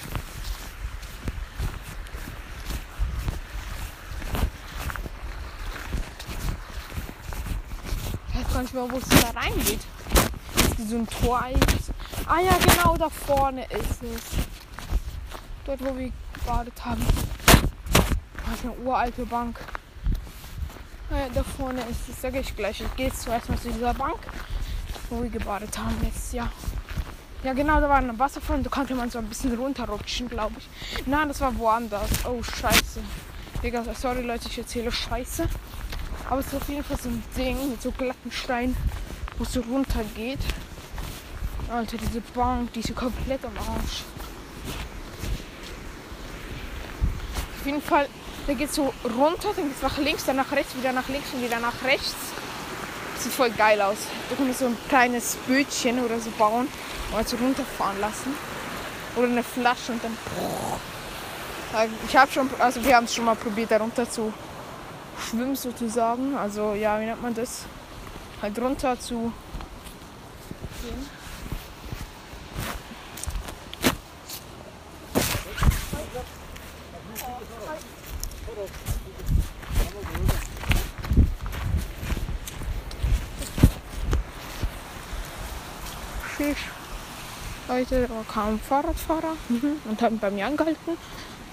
Ich 8.28 8.36
weiß 8.36 8.54
gar 8.54 8.62
nicht 8.64 8.74
mehr, 8.74 8.92
wo 8.92 8.98
es 8.98 9.08
da 9.08 9.30
reingeht. 9.30 9.80
Ist 10.78 10.90
so 10.90 10.98
ein 10.98 11.08
Tor 11.08 11.42
eigentlich. 11.42 11.86
Ah 12.26 12.42
ja, 12.42 12.58
genau 12.58 12.98
da 12.98 13.10
vorne 13.10 13.64
ist 13.68 14.04
es. 14.04 14.24
Dort, 15.64 15.80
wo 15.80 15.98
wir 15.98 16.12
gebadet 16.34 16.84
haben. 16.84 17.08
Ist 18.58 18.64
eine 18.64 18.74
uralte 18.74 19.24
Bank. 19.28 19.60
Ah 21.12 21.20
ja, 21.20 21.30
da 21.32 21.44
vorne 21.44 21.82
ist 21.82 22.10
es. 22.10 22.20
Sage 22.20 22.40
ich 22.40 22.56
gleich. 22.56 22.82
Ich 22.82 22.96
gehe 22.96 23.06
jetzt 23.06 23.22
zuerst 23.22 23.48
mal 23.50 23.60
zu 23.60 23.70
dieser 23.70 23.94
Bank, 23.94 24.18
wo 25.12 25.22
wir 25.22 25.30
gebadet 25.30 25.78
haben 25.78 25.96
letztes 26.02 26.32
Jahr. 26.32 26.52
Ja, 27.44 27.54
genau, 27.54 27.80
da 27.80 27.88
war 27.88 27.98
ein 27.98 28.18
Wasserfall 28.18 28.58
und 28.58 28.64
da 28.64 28.72
konnte 28.72 28.96
man 28.96 29.12
so 29.12 29.20
ein 29.20 29.28
bisschen 29.28 29.56
runterrutschen, 29.56 30.28
glaube 30.28 30.56
ich. 30.58 31.06
Nein, 31.06 31.28
das 31.28 31.40
war 31.40 31.56
woanders. 31.56 32.10
Oh, 32.26 32.42
scheiße. 32.42 33.00
Digga, 33.62 33.84
sorry 33.94 34.24
Leute, 34.24 34.48
ich 34.50 34.58
erzähle 34.58 34.92
Scheiße. 34.92 35.48
Aber 36.28 36.40
es 36.40 36.48
ist 36.48 36.56
auf 36.56 36.68
jeden 36.68 36.84
Fall 36.84 36.98
so 36.98 37.10
ein 37.10 37.24
Ding 37.38 37.70
mit 37.70 37.80
so 37.80 37.92
glatten 37.92 38.32
Steinen, 38.32 38.76
wo 39.38 39.44
es 39.44 39.54
so 39.54 39.62
runter 39.62 40.02
geht. 40.16 40.40
Alter, 41.72 41.98
diese 41.98 42.22
Bank, 42.22 42.74
die 42.74 42.80
ist 42.80 42.96
komplett 42.96 43.46
am 43.46 43.56
Arsch. 43.56 44.04
Auf 47.60 47.66
jeden 47.66 47.82
Fall, 47.84 48.08
da 48.48 48.54
geht 48.54 48.74
so 48.74 48.94
runter, 49.04 49.50
dann 49.56 49.66
geht 49.66 49.76
es 49.76 49.82
nach 49.82 49.98
links, 49.98 50.26
dann 50.26 50.38
nach 50.38 50.52
rechts, 50.52 50.76
wieder 50.76 50.94
nach 50.94 51.08
links 51.10 51.34
und 51.34 51.44
wieder 51.44 51.60
nach 51.60 51.84
rechts. 51.84 52.16
Sieht 53.20 53.34
voll 53.34 53.50
geil 53.52 53.82
aus. 53.82 53.98
Da 54.30 54.36
kann 54.36 54.46
man 54.46 54.56
so 54.56 54.68
ein 54.68 54.78
kleines 54.88 55.36
Bötchen 55.48 56.04
oder 56.04 56.20
so 56.20 56.30
bauen 56.32 56.68
und 57.10 57.16
halt 57.16 57.28
so 57.28 57.36
runterfahren 57.38 58.00
lassen. 58.00 58.34
Oder 59.16 59.28
eine 59.28 59.44
Flasche 59.44 59.92
und 59.92 60.04
dann. 60.04 60.18
Ich 62.08 62.16
habe 62.16 62.32
schon, 62.32 62.50
also 62.60 62.84
wir 62.84 62.96
haben 62.96 63.04
es 63.04 63.16
schon 63.16 63.26
mal 63.26 63.36
probiert, 63.36 63.72
da 63.72 63.78
runter 63.78 64.10
zu 64.10 64.32
schwimmen 65.30 65.56
sozusagen. 65.56 66.38
Also 66.38 66.74
ja, 66.74 67.00
wie 67.00 67.06
nennt 67.06 67.22
man 67.22 67.34
das? 67.34 67.66
Halt 68.42 68.58
runter 68.60 68.98
zu 69.00 69.34
gehen. 70.82 71.17
Da 87.86 88.08
kam 88.32 88.56
ein 88.56 88.60
Fahrradfahrer 88.60 89.36
mhm. 89.50 89.80
und 89.86 90.02
hat 90.02 90.20
bei 90.20 90.32
mir 90.32 90.48
angehalten. 90.48 90.98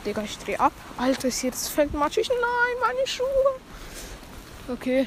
Digga, 0.07 0.23
ich 0.23 0.39
dreh 0.39 0.57
ab. 0.57 0.73
Alter, 0.97 1.29
ist 1.29 1.41
hier 1.41 1.51
das 1.51 1.69
Feld 1.69 1.93
matschig? 1.93 2.29
Nein, 2.29 2.77
meine 2.81 3.07
Schuhe. 3.07 3.27
Okay. 4.69 5.07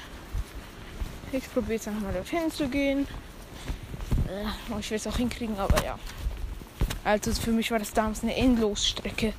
Ich 1.31 1.51
probiere 1.51 1.73
jetzt 1.73 1.87
nochmal 1.87 2.13
dorthin 2.13 2.51
zu 2.51 2.67
gehen. 2.67 3.07
Äh, 4.27 4.79
ich 4.79 4.91
will 4.91 4.97
es 4.97 5.07
auch 5.07 5.17
hinkriegen, 5.17 5.57
aber 5.59 5.83
ja. 5.83 5.97
Also 7.03 7.31
für 7.33 7.51
mich 7.51 7.71
war 7.71 7.79
das 7.79 7.93
damals 7.93 8.21
eine 8.21 8.35
Endlosstrecke. 8.35 9.33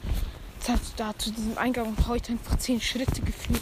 Das 0.58 0.70
hat 0.70 0.80
da 0.96 1.16
zu 1.16 1.30
diesem 1.30 1.56
Eingang 1.58 1.96
heute 2.08 2.32
einfach 2.32 2.58
10 2.58 2.80
Schritte 2.80 3.20
geführt. 3.22 3.60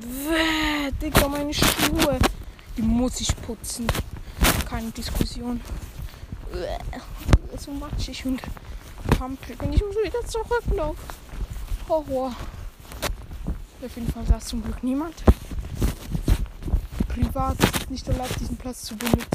Bäh, 0.00 0.92
Digga, 1.00 1.26
meine 1.26 1.52
Schuhe. 1.52 2.18
Die 2.76 2.82
muss 2.82 3.20
ich 3.20 3.34
putzen. 3.42 3.86
Keine 4.72 4.90
Diskussion. 4.90 5.60
Bäh, 6.50 7.58
so 7.58 7.72
matschig 7.72 8.24
und 8.24 8.40
pampelig. 9.18 9.60
Und 9.60 9.74
ich 9.74 9.82
muss 9.82 9.94
wieder 9.96 10.26
zurücklaufen. 10.26 11.04
Horror. 11.90 12.34
Auf 13.84 13.96
jeden 13.96 14.10
Fall 14.10 14.24
saß 14.24 14.46
zum 14.46 14.64
Glück 14.64 14.82
niemand. 14.82 15.14
Privat 17.08 17.62
ist 17.62 17.82
es 17.82 17.90
nicht 17.90 18.08
erlaubt, 18.08 18.40
diesen 18.40 18.56
Platz 18.56 18.84
zu 18.84 18.96
benutzen. 18.96 19.26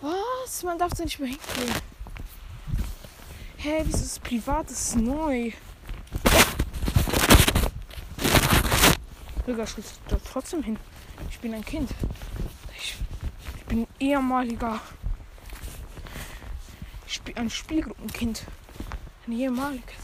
Was? 0.00 0.62
Man 0.64 0.76
darf 0.76 0.92
da 0.94 1.04
nicht 1.04 1.20
mehr 1.20 1.28
hingehen. 1.28 1.74
Hä, 3.58 3.68
hey, 3.76 3.82
wieso 3.84 3.98
ist 3.98 4.04
es 4.06 4.18
privat? 4.18 4.68
Das 4.68 4.80
ist 4.80 4.96
neu. 4.96 5.52
Ich 9.50 9.56
will 9.56 9.84
da 10.08 10.16
trotzdem 10.30 10.62
hin. 10.62 10.78
Ich 11.28 11.40
bin 11.40 11.52
ein 11.52 11.64
Kind. 11.64 11.90
Ich, 12.78 12.94
ich 13.56 13.64
bin 13.64 13.88
ehemaliger. 13.98 14.80
Sp 17.10 17.34
ein 17.34 17.50
Spielgruppenkind. 17.50 18.44
Ein 19.26 19.32
ehemaliges. 19.32 19.96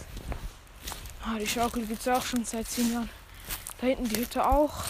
Ah, 1.24 1.38
die 1.38 1.46
Schaukel 1.46 1.86
gibt 1.86 2.00
es 2.00 2.08
auch 2.08 2.24
schon 2.24 2.44
seit 2.44 2.66
zehn 2.66 2.92
Jahren. 2.92 3.08
Da 3.80 3.86
hinten 3.86 4.08
die 4.08 4.16
Hütte 4.16 4.44
auch. 4.44 4.82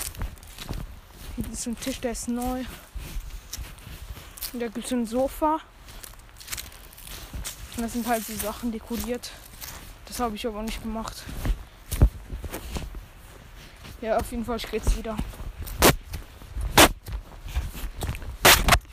Hier 1.37 1.53
ist 1.53 1.65
so 1.65 1.71
ein 1.71 1.79
Tisch, 1.79 2.01
der 2.01 2.13
ist 2.13 2.29
neu. 2.29 2.65
Und 4.55 4.61
da 4.61 4.69
gibt 4.69 4.85
es 4.85 4.89
so 4.89 4.97
ein 4.97 5.07
Sofa. 5.07 5.61
Und 7.77 7.83
das 7.83 7.93
sind 7.93 8.07
halt 8.07 8.27
die 8.27 8.37
Sachen 8.37 8.73
dekoriert. 8.73 9.33
Das 10.07 10.19
habe 10.19 10.35
ich 10.35 10.47
aber 10.47 10.63
nicht 10.63 10.83
gemacht. 10.83 11.25
Ja, 14.07 14.19
auf 14.19 14.31
jeden 14.31 14.45
Fall 14.45 14.57
geht's 14.71 14.97
wieder. 14.97 15.17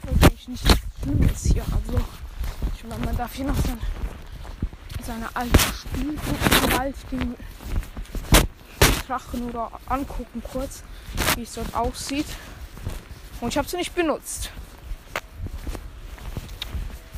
Ich 0.01 0.07
wollte 0.07 0.25
eigentlich 0.25 0.47
nicht 0.47 0.65
Schlimmes 1.03 1.43
hier, 1.43 1.63
also 1.71 2.03
ich 2.75 2.83
meine, 2.85 3.05
man 3.05 3.15
darf 3.15 3.31
hier 3.35 3.45
noch 3.45 3.55
sein, 3.57 3.77
seine 5.05 5.29
alte 5.35 5.59
Spielgruppen 5.59 7.35
betrachten 8.79 9.49
oder 9.51 9.69
angucken 9.85 10.41
kurz. 10.51 10.81
wie 11.35 11.43
es 11.43 11.53
dort 11.53 11.75
aussieht. 11.75 12.25
Und 13.39 13.49
ich 13.49 13.57
habe 13.59 13.67
sie 13.67 13.77
nicht 13.77 13.93
benutzt. 13.93 14.49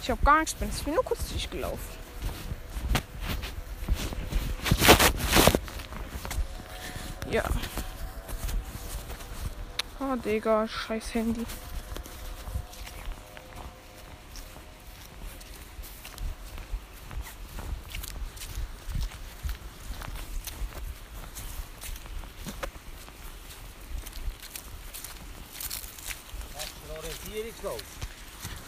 Ich 0.01 0.09
habe 0.11 0.21
gar 0.25 0.39
nichts 0.39 0.53
benutzt. 0.55 0.79
Ich 0.79 0.83
bin 0.83 0.95
nur 0.95 1.05
kurz 1.05 1.29
durchgelaufen. 1.29 1.95
Ja. 7.31 7.45
Oh, 10.07 10.15
Digga, 10.17 10.67
scheiß 10.67 11.15
Handy. 11.15 11.45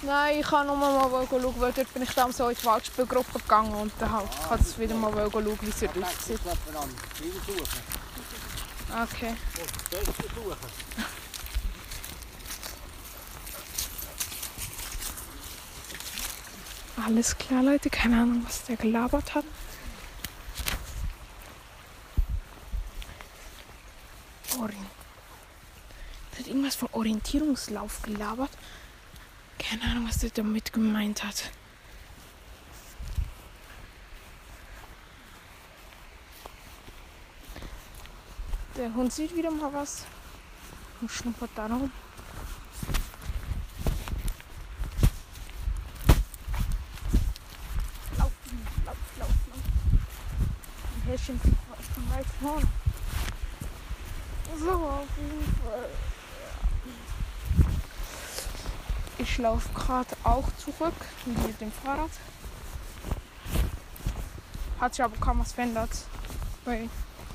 Nein, 0.02 0.39
ich 0.39 0.45
kann 0.45 0.65
nur 0.65 0.76
mal 0.76 0.91
schauen, 0.91 1.60
weil 1.60 1.71
dort 1.71 1.93
bin 1.93 2.02
ich 2.02 2.10
dann 2.12 2.32
so 2.32 2.50
in 2.50 2.56
die 2.56 2.65
Waldspielgruppe 2.65 3.39
gegangen 3.39 3.76
und 3.76 3.91
dann 4.00 4.12
halt, 4.12 4.28
ah, 4.43 4.47
kann 4.50 4.65
ich 4.67 4.80
wieder 4.80 4.95
mal 4.95 5.12
schauen, 5.12 5.58
wie 5.62 5.69
es 5.69 5.80
dort 5.80 5.97
aussieht. 5.97 6.39
Okay. 9.04 9.36
Alles 17.06 17.38
klar, 17.38 17.64
Leute. 17.64 17.90
Keine 17.90 18.22
Ahnung, 18.22 18.44
was 18.46 18.64
der 18.66 18.76
gelabert 18.76 19.34
hat. 19.36 19.46
Orient. 24.60 24.78
Der 26.32 26.40
hat 26.40 26.48
irgendwas 26.48 26.76
von 26.76 26.90
Orientierungslauf 26.92 28.02
gelabert. 28.02 28.52
Keine 29.60 29.84
Ahnung, 29.84 30.08
was 30.08 30.20
der 30.20 30.32
damit 30.32 30.74
gemeint 30.74 31.24
hat. 31.24 31.52
Der 38.78 38.94
Hund 38.94 39.12
sieht 39.12 39.36
wieder 39.36 39.50
mal 39.50 39.74
was 39.74 40.06
und 41.02 41.12
schnuppert 41.12 41.50
da 41.56 41.66
rum. 41.66 41.92
Lauf, 48.18 48.32
lauf, 48.86 48.98
lauf, 49.18 49.30
lauf. 49.50 49.62
Häschen 51.28 51.42
von 51.94 52.10
weit 52.12 52.26
vorne. 52.42 52.68
So, 54.60 54.72
auf 54.72 55.08
jeden 55.18 55.56
Fall. 55.62 55.90
Ich 59.18 59.38
laufe 59.38 59.70
gerade 59.74 60.16
auch 60.24 60.48
zurück 60.58 60.94
mit 61.26 61.60
dem 61.60 61.72
Fahrrad. 61.72 62.12
Hat 64.80 64.96
sich 64.96 65.04
aber 65.04 65.18
kaum 65.18 65.40
was 65.40 65.52
verändert 65.52 65.90
bei 66.63 66.88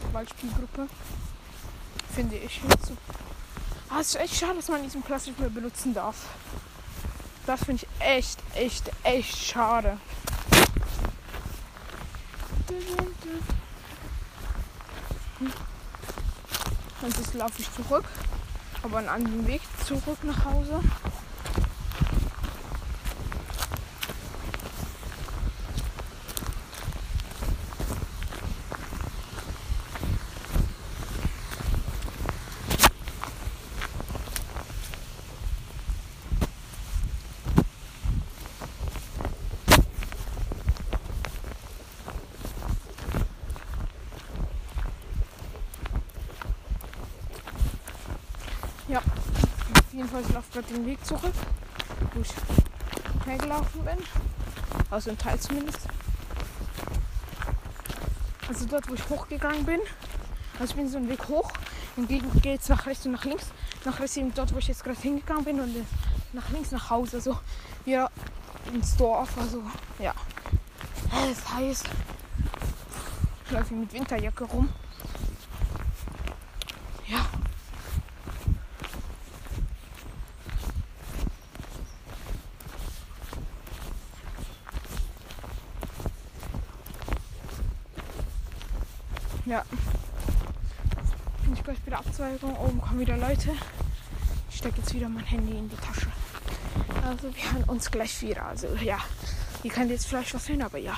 der 0.02 0.14
Waldspielgruppe 0.14 0.88
finde 2.14 2.36
ich. 2.36 2.60
So. 2.86 2.96
Ah, 3.88 4.00
es 4.00 4.08
ist 4.08 4.20
echt 4.20 4.36
schade, 4.36 4.56
dass 4.56 4.68
man 4.68 4.82
diesen 4.82 5.02
Plastik 5.02 5.38
mehr 5.38 5.48
benutzen 5.48 5.94
darf. 5.94 6.26
Das 7.46 7.64
finde 7.64 7.84
ich 7.84 8.06
echt, 8.06 8.38
echt, 8.54 8.90
echt 9.02 9.36
schade. 9.36 9.98
Und 17.02 17.16
jetzt 17.18 17.34
laufe 17.34 17.60
ich 17.60 17.68
zurück, 17.72 18.04
aber 18.84 18.98
einen 18.98 19.08
anderen 19.08 19.46
Weg 19.48 19.60
zurück 19.84 20.22
nach 20.22 20.44
Hause. 20.44 20.80
jedenfalls 50.12 50.34
laufe 50.34 50.51
gerade 50.62 50.74
den 50.74 50.86
Weg 50.86 51.04
zurück, 51.04 51.32
wo 52.14 52.20
ich 52.20 53.26
hergelaufen 53.26 53.84
bin. 53.84 53.98
Also 54.90 55.10
ein 55.10 55.18
Teil 55.18 55.38
zumindest. 55.38 55.80
Also 58.48 58.66
dort, 58.66 58.88
wo 58.88 58.94
ich 58.94 59.08
hochgegangen 59.08 59.64
bin. 59.64 59.80
Also 60.58 60.72
ich 60.72 60.76
bin 60.76 60.88
so 60.88 60.98
einen 60.98 61.08
Weg 61.08 61.28
hoch. 61.28 61.50
Dann 61.96 62.06
geht 62.08 62.60
es 62.60 62.68
nach 62.68 62.86
rechts 62.86 63.06
und 63.06 63.12
nach 63.12 63.24
links. 63.24 63.46
Nach 63.84 63.98
rechts 63.98 64.16
eben 64.16 64.32
dort, 64.34 64.54
wo 64.54 64.58
ich 64.58 64.68
jetzt 64.68 64.84
gerade 64.84 64.98
hingegangen 64.98 65.44
bin. 65.44 65.60
Und 65.60 65.74
nach 66.32 66.48
links 66.50 66.70
nach 66.70 66.90
Hause. 66.90 67.16
Also 67.18 67.38
wieder 67.84 68.10
ins 68.72 68.96
Dorf. 68.96 69.36
Also 69.38 69.62
ja. 69.98 70.14
Es 71.24 71.38
ist 71.38 71.54
heiß. 71.54 71.82
Ich 73.46 73.50
laufe 73.50 73.74
mit 73.74 73.92
Winterjacke 73.92 74.44
rum. 74.44 74.68
Ja. 89.52 89.62
Bin 91.44 91.52
ich 91.52 91.62
gleich 91.62 91.78
bei 91.80 91.90
der 91.90 91.98
Abzweigung. 91.98 92.56
Oben 92.56 92.80
kommen 92.80 93.00
wieder 93.00 93.18
Leute. 93.18 93.50
Ich 94.48 94.56
stecke 94.56 94.78
jetzt 94.78 94.94
wieder 94.94 95.10
mein 95.10 95.24
Handy 95.24 95.58
in 95.58 95.68
die 95.68 95.76
Tasche. 95.76 96.06
Also 97.06 97.24
wir 97.24 97.52
hören 97.52 97.64
uns 97.64 97.90
gleich 97.90 98.22
wieder. 98.22 98.46
Also 98.46 98.68
ja, 98.82 98.96
ihr 99.62 99.70
könnt 99.70 99.90
jetzt 99.90 100.06
vielleicht 100.06 100.32
was 100.32 100.48
hören, 100.48 100.62
aber 100.62 100.78
ja. 100.78 100.96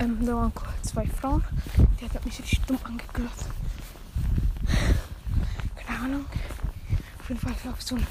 Ähm, 0.00 0.17
da 0.28 0.34
waren 0.34 0.52
zwei 0.82 1.06
Frauen. 1.06 1.42
Die 1.98 2.04
hat 2.04 2.24
mich 2.24 2.38
richtig 2.38 2.60
dumm 2.66 2.78
angegört. 2.84 3.32
Keine 5.74 5.98
Ahnung. 6.00 6.26
Auf 7.18 7.28
jeden 7.28 7.40
Fall 7.40 7.54
es 7.78 7.86
so 7.86 7.96
ein 7.96 8.06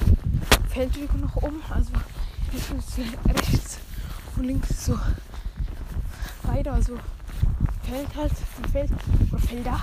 Feldweg 0.67 1.13
nach 1.21 1.36
oben. 1.36 1.62
Also 1.69 1.91
rechts 3.27 3.77
und 4.36 4.45
links 4.45 4.86
so 4.86 4.99
weiter. 6.43 6.73
Also 6.73 6.97
Feld 7.84 8.15
halt. 8.15 8.34
Ein 8.63 8.71
Feld 8.71 8.91
oder 9.32 9.39
Felder. 9.39 9.80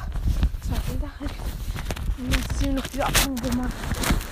Zwei 0.60 0.80
Felder 0.80 1.10
halt. 1.20 1.30
Und 2.18 2.32
dann 2.32 2.40
ist 2.40 2.60
hier 2.60 2.72
noch 2.72 2.86
dieser 2.88 3.06
Abhang, 3.06 3.36
wo 3.42 3.56
man 3.56 3.70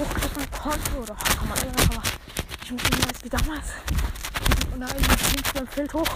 hochklettern 0.01 0.51
konnte. 0.51 0.93
Oder 1.01 1.15
kann 1.15 1.49
man 1.49 1.59
immer, 1.59 1.95
aber 1.95 2.03
ich 2.65 2.73
muss 2.73 2.83
mehr 2.83 3.09
als 3.09 3.23
wie 3.23 3.29
damals. 3.29 3.69
Und 4.75 4.81
da 4.81 4.87
ist 4.87 5.55
beim 5.55 5.67
Feld 5.69 5.95
hoch. 5.95 6.09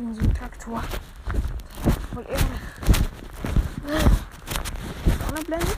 in 0.00 0.14
so 0.14 0.22
ein 0.22 0.34
Traktor. 0.34 0.82
Voll 2.14 2.24
irre. 2.24 2.40
Sonne 5.26 5.44
blendet. 5.44 5.76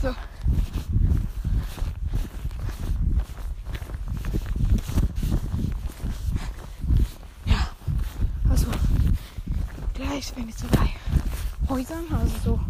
So. 0.00 0.14
Ja, 7.46 7.68
also 8.48 8.66
gleich 9.94 10.32
bin 10.34 10.48
ich 10.48 10.56
so 10.56 10.66
bei 10.68 10.90
Häusern, 11.68 12.04
also 12.12 12.36
so. 12.44 12.60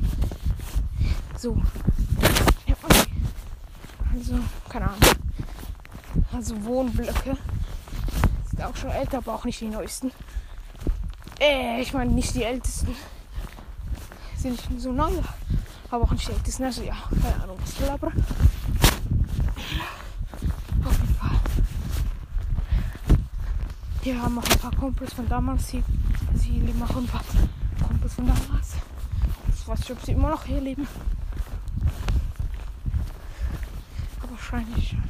So. 1.36 1.62
Ja, 2.66 2.74
okay. 2.82 3.04
Also, 4.14 4.38
keine 4.70 4.86
Ahnung 4.86 5.03
also 6.34 6.62
Wohnblöcke, 6.64 7.36
sind 8.50 8.62
auch 8.62 8.76
schon 8.76 8.90
älter, 8.90 9.18
aber 9.18 9.34
auch 9.34 9.44
nicht 9.44 9.60
die 9.60 9.68
neuesten. 9.68 10.10
Äh, 11.40 11.80
ich 11.80 11.92
meine 11.92 12.10
nicht 12.10 12.34
die 12.34 12.42
ältesten, 12.42 12.94
sind 14.36 14.70
nicht 14.70 14.82
so 14.82 14.92
neu, 14.92 15.12
aber 15.90 16.04
auch 16.04 16.10
nicht 16.10 16.26
die 16.28 16.32
ältesten, 16.32 16.64
also 16.64 16.82
ja, 16.82 16.96
keine 17.22 17.42
Ahnung, 17.42 17.58
was 17.60 17.72
ich 17.72 17.90
aber 17.90 18.08
auf 18.08 18.12
jeden 21.00 21.14
Fall. 21.14 21.30
Hier 24.02 24.20
haben 24.20 24.38
auch 24.38 24.50
ein 24.50 24.58
paar 24.58 24.74
Kumpels 24.76 25.12
von 25.14 25.28
damals, 25.28 25.68
sie, 25.68 25.82
sie 26.34 26.60
leben 26.60 26.82
auch 26.82 26.96
ein 26.96 27.06
paar 27.06 27.24
Kumpels 27.86 28.14
von 28.14 28.26
damals. 28.26 28.74
Ich 29.56 29.68
weiß 29.68 29.78
nicht, 29.78 29.92
ob 29.92 30.00
sie 30.04 30.12
immer 30.12 30.30
noch 30.30 30.44
hier 30.44 30.60
leben. 30.60 30.86
Aber 34.20 34.30
wahrscheinlich 34.32 34.88
schon. 34.90 35.02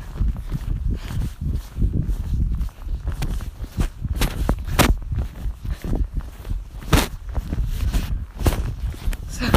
So. 9.28 9.44
Ja. 9.44 9.50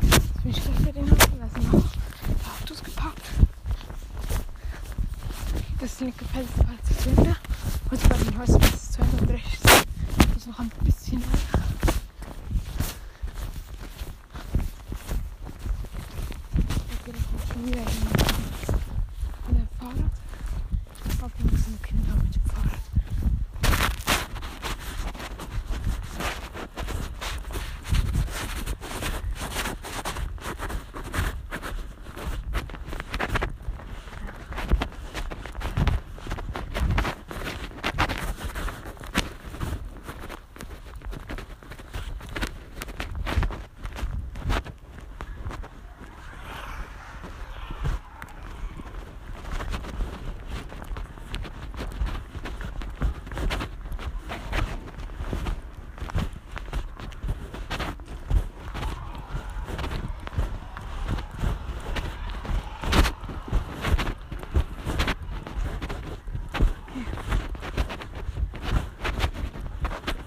Jetzt 0.00 0.42
bin 0.42 0.50
ich 0.50 0.62
gleich 0.62 0.84
bei 0.84 0.92
den 0.92 1.10
Hafen. 1.10 1.38
Da 1.40 1.48
sind 1.48 1.72
noch 1.72 1.84
Autos 2.62 2.82
geparkt. 2.82 3.22
Das 5.94 6.00
linke 6.00 6.24
Fenster 6.24 6.58
war 6.66 6.74
zu 6.82 7.08
Ende. 7.08 7.36
Und 7.88 8.08
bei 8.08 8.16
den 8.16 8.36
Häusern 8.36 8.60
ist 8.62 8.74
es 8.74 8.90
zu 8.90 9.00
Ende 9.00 9.16
und 9.16 9.30
rechts 9.30 9.62
ist 10.36 10.48
noch 10.48 10.58
ein 10.58 10.68
bisschen 10.82 11.22
weiter. 11.22 11.62
Da 16.88 16.94
geht 17.04 17.14
auch 17.14 17.46
schon 17.46 17.64
wieder 17.64 17.78
jemand 17.78 18.10
mit 19.46 19.56
dem 19.56 19.68
Fahrrad. 19.78 20.10
Aber 21.20 21.30
wir 21.38 21.58
sind 21.58 21.80
Kinder 21.84 22.14
mit 22.24 22.34
dem 22.34 22.42
Fahrrad. 22.42 22.80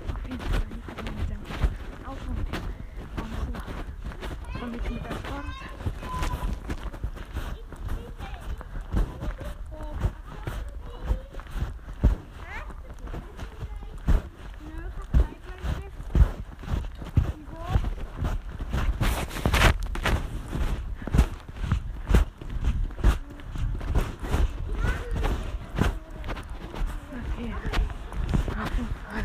Auf 0.10 0.30
jeden 0.30 0.42
Fall 0.42 0.60
nicht 0.68 0.88
mit 0.88 1.30
dem 1.30 1.40
Auto 2.06 2.28
und 2.28 2.48
dem 2.48 2.62
und 4.62 4.72
mit 4.72 4.84
dem 4.86 4.98
Fahrrad. 5.00 5.46
Okay. 27.38 27.54
Auf 28.50 28.72
jeden 28.76 28.90
Fall. 29.06 29.24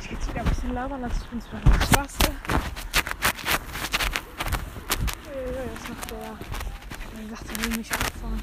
Ich 0.00 0.08
gehe 0.08 0.18
jetzt 0.18 0.28
wieder 0.28 0.40
ein 0.40 0.46
bisschen 0.48 0.69
labern, 0.80 1.04
also 1.04 1.16
ich 1.22 1.28
bin 1.28 1.42
zwar 1.42 1.60
auf 1.62 1.78
der 1.78 1.86
Straße. 1.86 2.16
Uiuiui, 5.28 5.68
Was 5.74 5.88
macht 5.90 6.10
der? 6.10 6.18
Er 7.20 7.28
sagt, 7.28 7.64
will 7.66 7.76
mich 7.76 7.92
abfahren. 7.92 8.42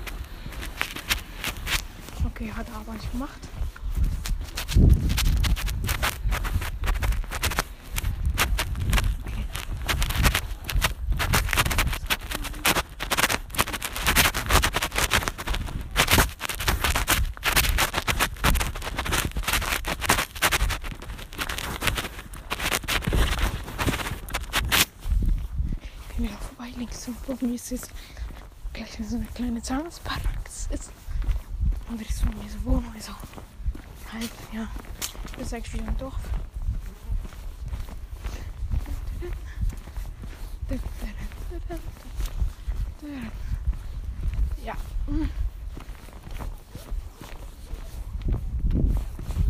Okay, 2.26 2.54
hat 2.56 2.68
er 2.70 2.76
aber 2.76 2.94
nicht 2.94 3.12
gemacht. 3.12 3.47
Links 26.78 27.02
zum 27.02 27.16
Boden 27.16 27.54
ist 27.54 27.70
gleich 28.74 29.00
so 29.10 29.16
eine 29.16 29.26
kleine 29.34 29.62
Zahnarztpraxis 29.62 30.68
ist. 30.72 30.92
Und 31.90 32.00
rechts 32.00 32.20
von 32.20 32.30
mir 32.38 32.50
so 32.50 32.64
Wohnung, 32.66 32.94
so 33.00 33.14
halt, 34.14 34.32
ja. 34.54 34.68
Das 35.38 35.48
ist 35.48 35.54
eigentlich 35.54 35.74
wieder 35.74 35.88
ein 35.88 35.98
Dorf. 35.98 36.16
Ja. 44.64 44.76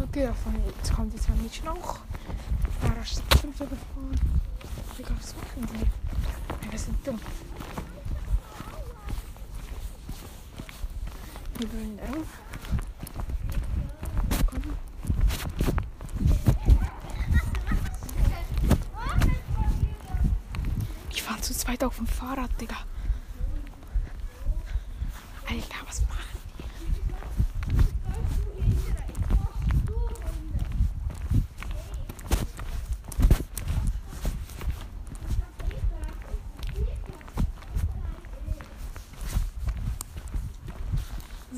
Okay, 0.04 0.26
davon 0.28 0.56
jetzt 0.78 0.94
kommt 0.94 1.14
jetzt 1.14 1.30
ein 1.30 1.42
Mädchen 1.42 1.68
auch. 1.68 2.00
Da 2.82 3.02
ist 3.02 3.28
bestimmt 3.30 3.58
so 3.58 3.66
gefahren. 3.66 4.20
Wie 4.96 5.04
glaube, 5.04 5.22
was 5.22 5.36
machen 5.36 5.68
die? 5.74 6.07
Ja, 7.08 7.14
wir 11.58 11.72
wollen 11.72 11.98
da. 11.98 12.04
Ich 21.10 21.24
fahre 21.24 21.40
zu 21.40 21.54
zweit 21.54 21.82
auf 21.86 21.96
dem 21.96 22.08
Fahrrad, 22.08 22.50
Digga. 22.60 22.76
Alter, 25.48 25.78
was 25.88 26.02
machen 26.02 26.18
die? 26.34 26.48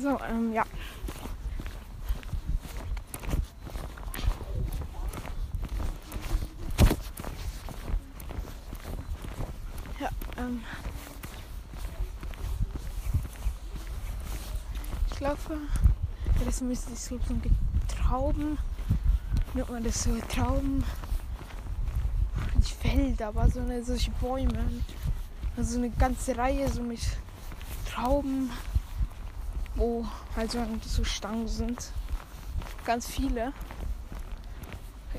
So, 0.00 0.18
ähm, 0.30 0.54
ja. 0.54 0.64
Ja, 10.00 10.08
ähm. 10.38 10.62
Ich 15.12 15.20
laufe. 15.20 15.52
Ja, 15.52 16.44
das 16.46 16.62
müsste 16.62 16.92
ich 16.94 17.00
so 17.00 17.18
Trauben. 17.86 18.56
Nennt 19.52 19.68
man 19.68 19.84
das 19.84 20.04
so 20.04 20.16
Trauben. 20.34 20.82
Nicht 22.56 22.74
Felder, 22.76 23.28
aber 23.28 23.50
so 23.50 23.60
eine 23.60 23.84
solche 23.84 24.12
Bäume. 24.12 24.64
Also 25.58 25.76
eine 25.76 25.90
ganze 25.90 26.38
Reihe 26.38 26.70
so 26.70 26.82
mit 26.82 27.00
Trauben, 27.86 28.50
wo 29.80 30.04
halt 30.36 30.52
so, 30.52 31.04
Stangen 31.04 31.48
sind. 31.48 31.90
Ganz 32.84 33.06
viele. 33.06 33.52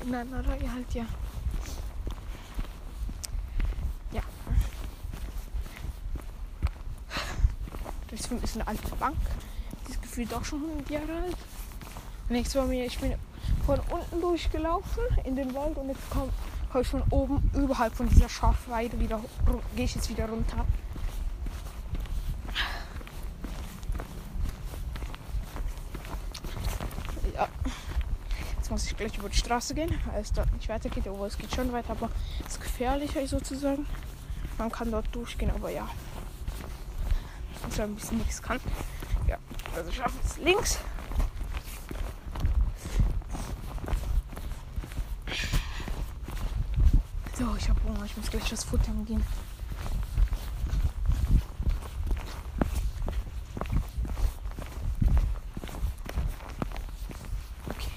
In 0.00 0.14
einer 0.14 0.46
Reihe 0.46 0.72
halt, 0.72 0.94
ja. 0.94 1.04
Ja. 4.12 4.22
Das 8.10 8.20
ist 8.20 8.54
eine 8.54 8.66
alte 8.66 8.96
Bank. 8.96 9.16
Die 9.86 9.92
ist 9.92 10.02
gefühlt 10.02 10.32
auch 10.32 10.44
schon 10.44 10.62
100 10.62 10.90
Jahre 10.90 11.22
alt. 11.24 11.36
Nächstes 12.28 12.62
bei 12.62 12.68
mir, 12.68 12.86
ich 12.86 12.98
bin 12.98 13.14
von 13.66 13.80
unten 13.90 14.20
durchgelaufen 14.20 15.02
in 15.24 15.36
den 15.36 15.52
Wald 15.54 15.76
und 15.76 15.88
jetzt 15.88 16.08
komme 16.10 16.30
komm 16.70 16.80
ich 16.80 16.88
von 16.88 17.02
oben 17.10 17.50
überhalb 17.54 17.94
von 17.94 18.08
dieser 18.08 18.28
Schafweide 18.28 18.98
wieder 18.98 19.20
gehe 19.76 19.84
ich 19.84 19.94
jetzt 19.94 20.08
wieder 20.08 20.28
runter. 20.28 20.64
Ja. 27.34 27.48
Jetzt 28.56 28.61
muss 28.72 28.86
ich 28.86 28.96
gleich 28.96 29.16
über 29.18 29.28
die 29.28 29.36
Straße 29.36 29.74
gehen, 29.74 29.94
weil 30.06 30.22
es 30.22 30.32
dort 30.32 30.52
nicht 30.54 30.68
weitergeht. 30.68 31.06
Obwohl 31.06 31.28
es 31.28 31.36
geht 31.36 31.54
schon 31.54 31.72
weiter, 31.72 31.90
aber 31.90 32.10
es 32.46 32.52
ist 32.54 32.60
gefährlicher 32.60 33.26
sozusagen. 33.26 33.86
Man 34.58 34.72
kann 34.72 34.90
dort 34.90 35.14
durchgehen, 35.14 35.50
aber 35.50 35.70
ja. 35.70 35.88
Also 37.64 37.82
ein 37.82 37.94
bisschen 37.94 38.18
nichts 38.18 38.42
kann. 38.42 38.58
Ja, 39.28 39.36
also 39.76 39.92
schaffe 39.92 40.16
jetzt 40.22 40.38
links. 40.38 40.78
So, 47.38 47.54
ich 47.58 47.68
habe 47.68 47.80
Hunger, 47.84 48.04
ich 48.04 48.16
muss 48.16 48.30
gleich 48.30 48.52
was 48.52 48.64
futtern 48.64 49.04
gehen. 49.04 49.24
Okay. 57.68 57.90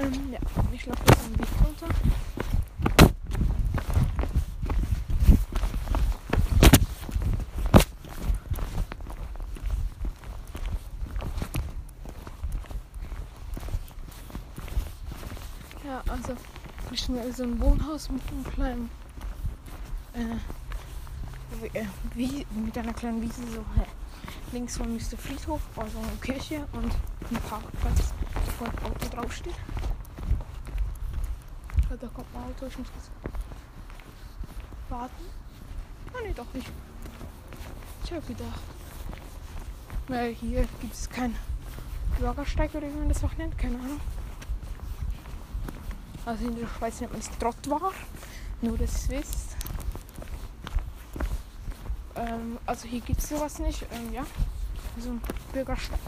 Ähm, 0.00 0.32
ja, 0.32 0.38
ich 0.72 0.86
laufe 0.86 1.02
jetzt 1.06 1.24
am 1.24 1.38
Weg 1.38 1.48
runter. 1.64 1.88
Ja, 15.84 16.02
also 16.08 16.36
bin 17.12 17.32
so 17.32 17.42
ein 17.42 17.60
Wohnhaus 17.60 18.08
mit 18.10 18.22
einem 18.28 18.44
kleinen 18.44 18.90
äh, 20.14 20.36
wie, 21.60 21.78
äh, 21.78 21.86
wie, 22.14 22.46
mit 22.54 22.76
einer 22.78 22.92
kleinen 22.94 23.20
Wiese 23.20 23.42
so 23.52 23.60
hä. 23.76 23.86
links 24.52 24.76
von 24.76 24.94
Mr. 24.94 25.18
Friedhof, 25.18 25.60
also 25.76 25.98
eine 25.98 26.16
Kirche 26.20 26.66
und 26.72 26.92
ein 27.30 27.42
Parkplatz, 27.48 28.12
wo 28.58 28.64
ein 28.64 28.78
Auto 28.84 29.08
draufsteht. 29.14 29.54
Ja, 31.90 31.96
da 31.96 32.06
kommt 32.08 32.26
ein 32.34 32.42
Auto, 32.42 32.66
ich 32.66 32.78
muss 32.78 32.88
kurz 32.92 33.10
warten. 34.88 35.24
Ah 36.14 36.22
ne, 36.26 36.32
doch 36.34 36.52
nicht. 36.54 36.70
Ich 38.04 38.12
habe 38.12 38.26
gedacht. 38.26 38.60
Weil 40.08 40.32
hier 40.34 40.66
gibt 40.80 40.94
es 40.94 41.08
keinen 41.08 41.36
Bürgersteig 42.18 42.74
oder 42.74 42.88
wie 42.88 42.98
man 42.98 43.08
das 43.08 43.22
auch 43.24 43.34
nennt, 43.36 43.56
keine 43.56 43.78
Ahnung. 43.78 44.00
Also 46.24 46.46
in 46.46 46.56
der 46.56 46.68
Schweiz 46.68 47.00
nennt 47.00 47.12
man 47.12 47.20
es 47.20 47.30
Trottoir, 47.38 47.92
nur 48.60 48.78
dass 48.78 49.08
ihr 49.08 49.18
wisst. 49.18 49.56
Ähm, 52.14 52.58
also 52.64 52.86
hier 52.86 53.00
gibt 53.00 53.18
es 53.18 53.28
sowas 53.28 53.58
nicht, 53.58 53.84
ähm, 53.92 54.12
ja. 54.12 54.24
So 55.00 55.10
ein 55.10 55.20
Bürgersteig. 55.52 55.98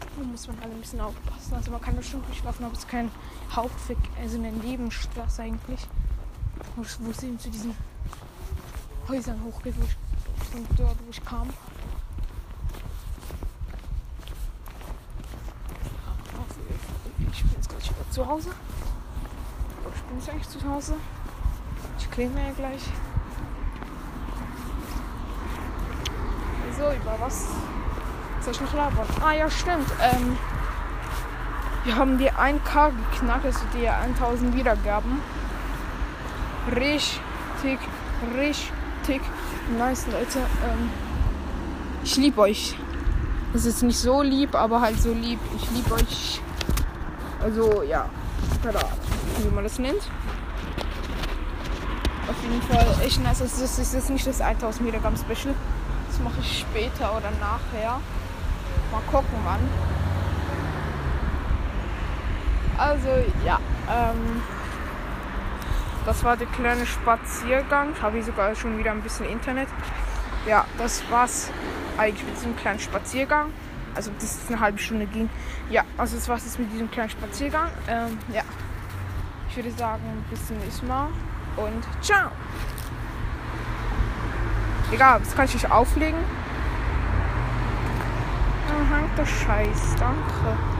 Da 0.00 0.24
muss 0.24 0.46
man 0.46 0.60
halt 0.60 0.72
ein 0.72 0.80
bisschen 0.80 1.00
aufpassen. 1.00 1.54
Also 1.54 1.70
man 1.70 1.80
kann 1.80 2.02
schon 2.02 2.24
durchlaufen, 2.24 2.64
aber 2.64 2.74
es 2.74 2.80
ist 2.80 2.88
kein 2.88 3.10
Hauptweg, 3.54 3.98
also 4.20 4.38
eine 4.38 4.52
Nebenstraße 4.52 5.42
eigentlich. 5.42 5.86
Wo, 6.76 6.82
wo 7.00 7.10
es 7.10 7.22
eben 7.22 7.38
zu 7.38 7.50
diesen 7.50 7.76
Häusern 9.08 9.42
hochgeht, 9.44 9.74
wo 9.76 9.84
ich, 9.84 10.50
von 10.50 10.66
dort, 10.76 10.96
wo 11.04 11.10
ich 11.10 11.24
kam. 11.24 11.50
Ich 17.32 17.42
bin 17.42 17.52
jetzt 17.52 17.68
gleich 17.68 17.90
wieder 17.90 18.10
zu 18.10 18.26
Hause. 18.26 18.50
Ich 20.14 20.26
bin 20.26 20.26
jetzt 20.26 20.30
eigentlich 20.30 20.62
zu 20.62 20.70
Hause. 20.70 20.94
Ich 21.98 22.08
klinge 22.08 22.40
ja 22.40 22.52
gleich. 22.56 22.82
So, 26.78 26.84
über 26.84 27.16
was 27.18 27.48
soll 28.40 28.52
ich 28.52 28.60
noch 28.60 28.74
labern? 28.74 29.06
Ah 29.24 29.32
ja, 29.32 29.50
stimmt. 29.50 29.88
Ähm, 30.00 30.36
wir 31.82 31.96
haben 31.96 32.18
die 32.18 32.30
1K 32.30 32.92
geknackt, 33.10 33.44
also 33.44 33.60
die 33.76 33.88
1000 33.88 34.54
Wiedergaben. 34.54 35.20
Richtig, 36.76 37.80
richtig 38.36 39.20
nice, 39.76 40.06
Leute. 40.06 40.38
Ähm, 40.38 40.90
ich 42.04 42.16
liebe 42.16 42.40
euch. 42.40 42.76
Es 43.52 43.64
ist 43.64 43.82
nicht 43.82 43.98
so 43.98 44.22
lieb, 44.22 44.54
aber 44.54 44.80
halt 44.80 45.00
so 45.00 45.12
lieb. 45.12 45.40
Ich 45.56 45.70
liebe 45.72 45.92
euch. 45.94 46.40
Also, 47.40 47.82
ja. 47.82 48.08
Ahnung, 48.70 48.98
wie 49.38 49.54
man 49.54 49.64
das 49.64 49.78
nennt. 49.78 50.02
Auf 52.28 52.36
jeden 52.42 52.62
Fall 52.62 52.86
echt 53.04 53.22
nice. 53.22 53.42
Also, 53.42 53.60
das 53.60 53.78
ist 53.78 53.94
jetzt 53.94 54.10
nicht 54.10 54.26
das 54.26 54.40
1000 54.40 54.86
Wiedergaben 54.86 55.16
Special. 55.16 55.54
Das 56.08 56.18
mache 56.20 56.40
ich 56.40 56.60
später 56.60 57.16
oder 57.16 57.30
nachher. 57.40 58.00
Mal 58.90 59.02
gucken, 59.10 59.38
wann. 59.44 59.60
Also, 62.78 63.08
ja. 63.44 63.60
Ähm, 63.90 64.42
das 66.06 66.22
war 66.24 66.36
der 66.36 66.46
kleine 66.46 66.86
Spaziergang. 66.86 67.94
Habe 68.00 68.18
ich 68.18 68.24
sogar 68.24 68.54
schon 68.54 68.78
wieder 68.78 68.92
ein 68.92 69.02
bisschen 69.02 69.26
Internet. 69.26 69.68
Ja, 70.46 70.64
das 70.78 71.02
war's 71.10 71.50
eigentlich 71.96 72.24
mit 72.24 72.36
diesem 72.36 72.56
kleinen 72.56 72.78
Spaziergang. 72.78 73.50
Also 73.94 74.10
es 74.18 74.38
eine 74.48 74.60
halbe 74.60 74.78
Stunde 74.78 75.06
ging. 75.06 75.28
Ja, 75.70 75.82
also 75.96 76.16
das 76.16 76.28
war's 76.28 76.44
jetzt 76.44 76.58
mit 76.58 76.72
diesem 76.72 76.90
kleinen 76.90 77.10
Spaziergang. 77.10 77.70
Ähm, 77.88 78.18
ja. 78.32 78.42
Ich 79.48 79.56
würde 79.56 79.70
sagen, 79.70 80.24
bis 80.30 80.46
zum 80.46 80.58
nächsten 80.58 80.88
Mal 80.88 81.08
und 81.56 81.84
ciao. 82.02 82.30
Egal, 84.92 85.20
das 85.20 85.34
kann 85.34 85.44
ich 85.44 85.54
nicht 85.54 85.70
auflegen. 85.70 86.18
Dann 88.68 88.98
hängt 88.98 89.16
der 89.18 89.26
Scheiß. 89.26 89.96
Danke. 89.98 90.73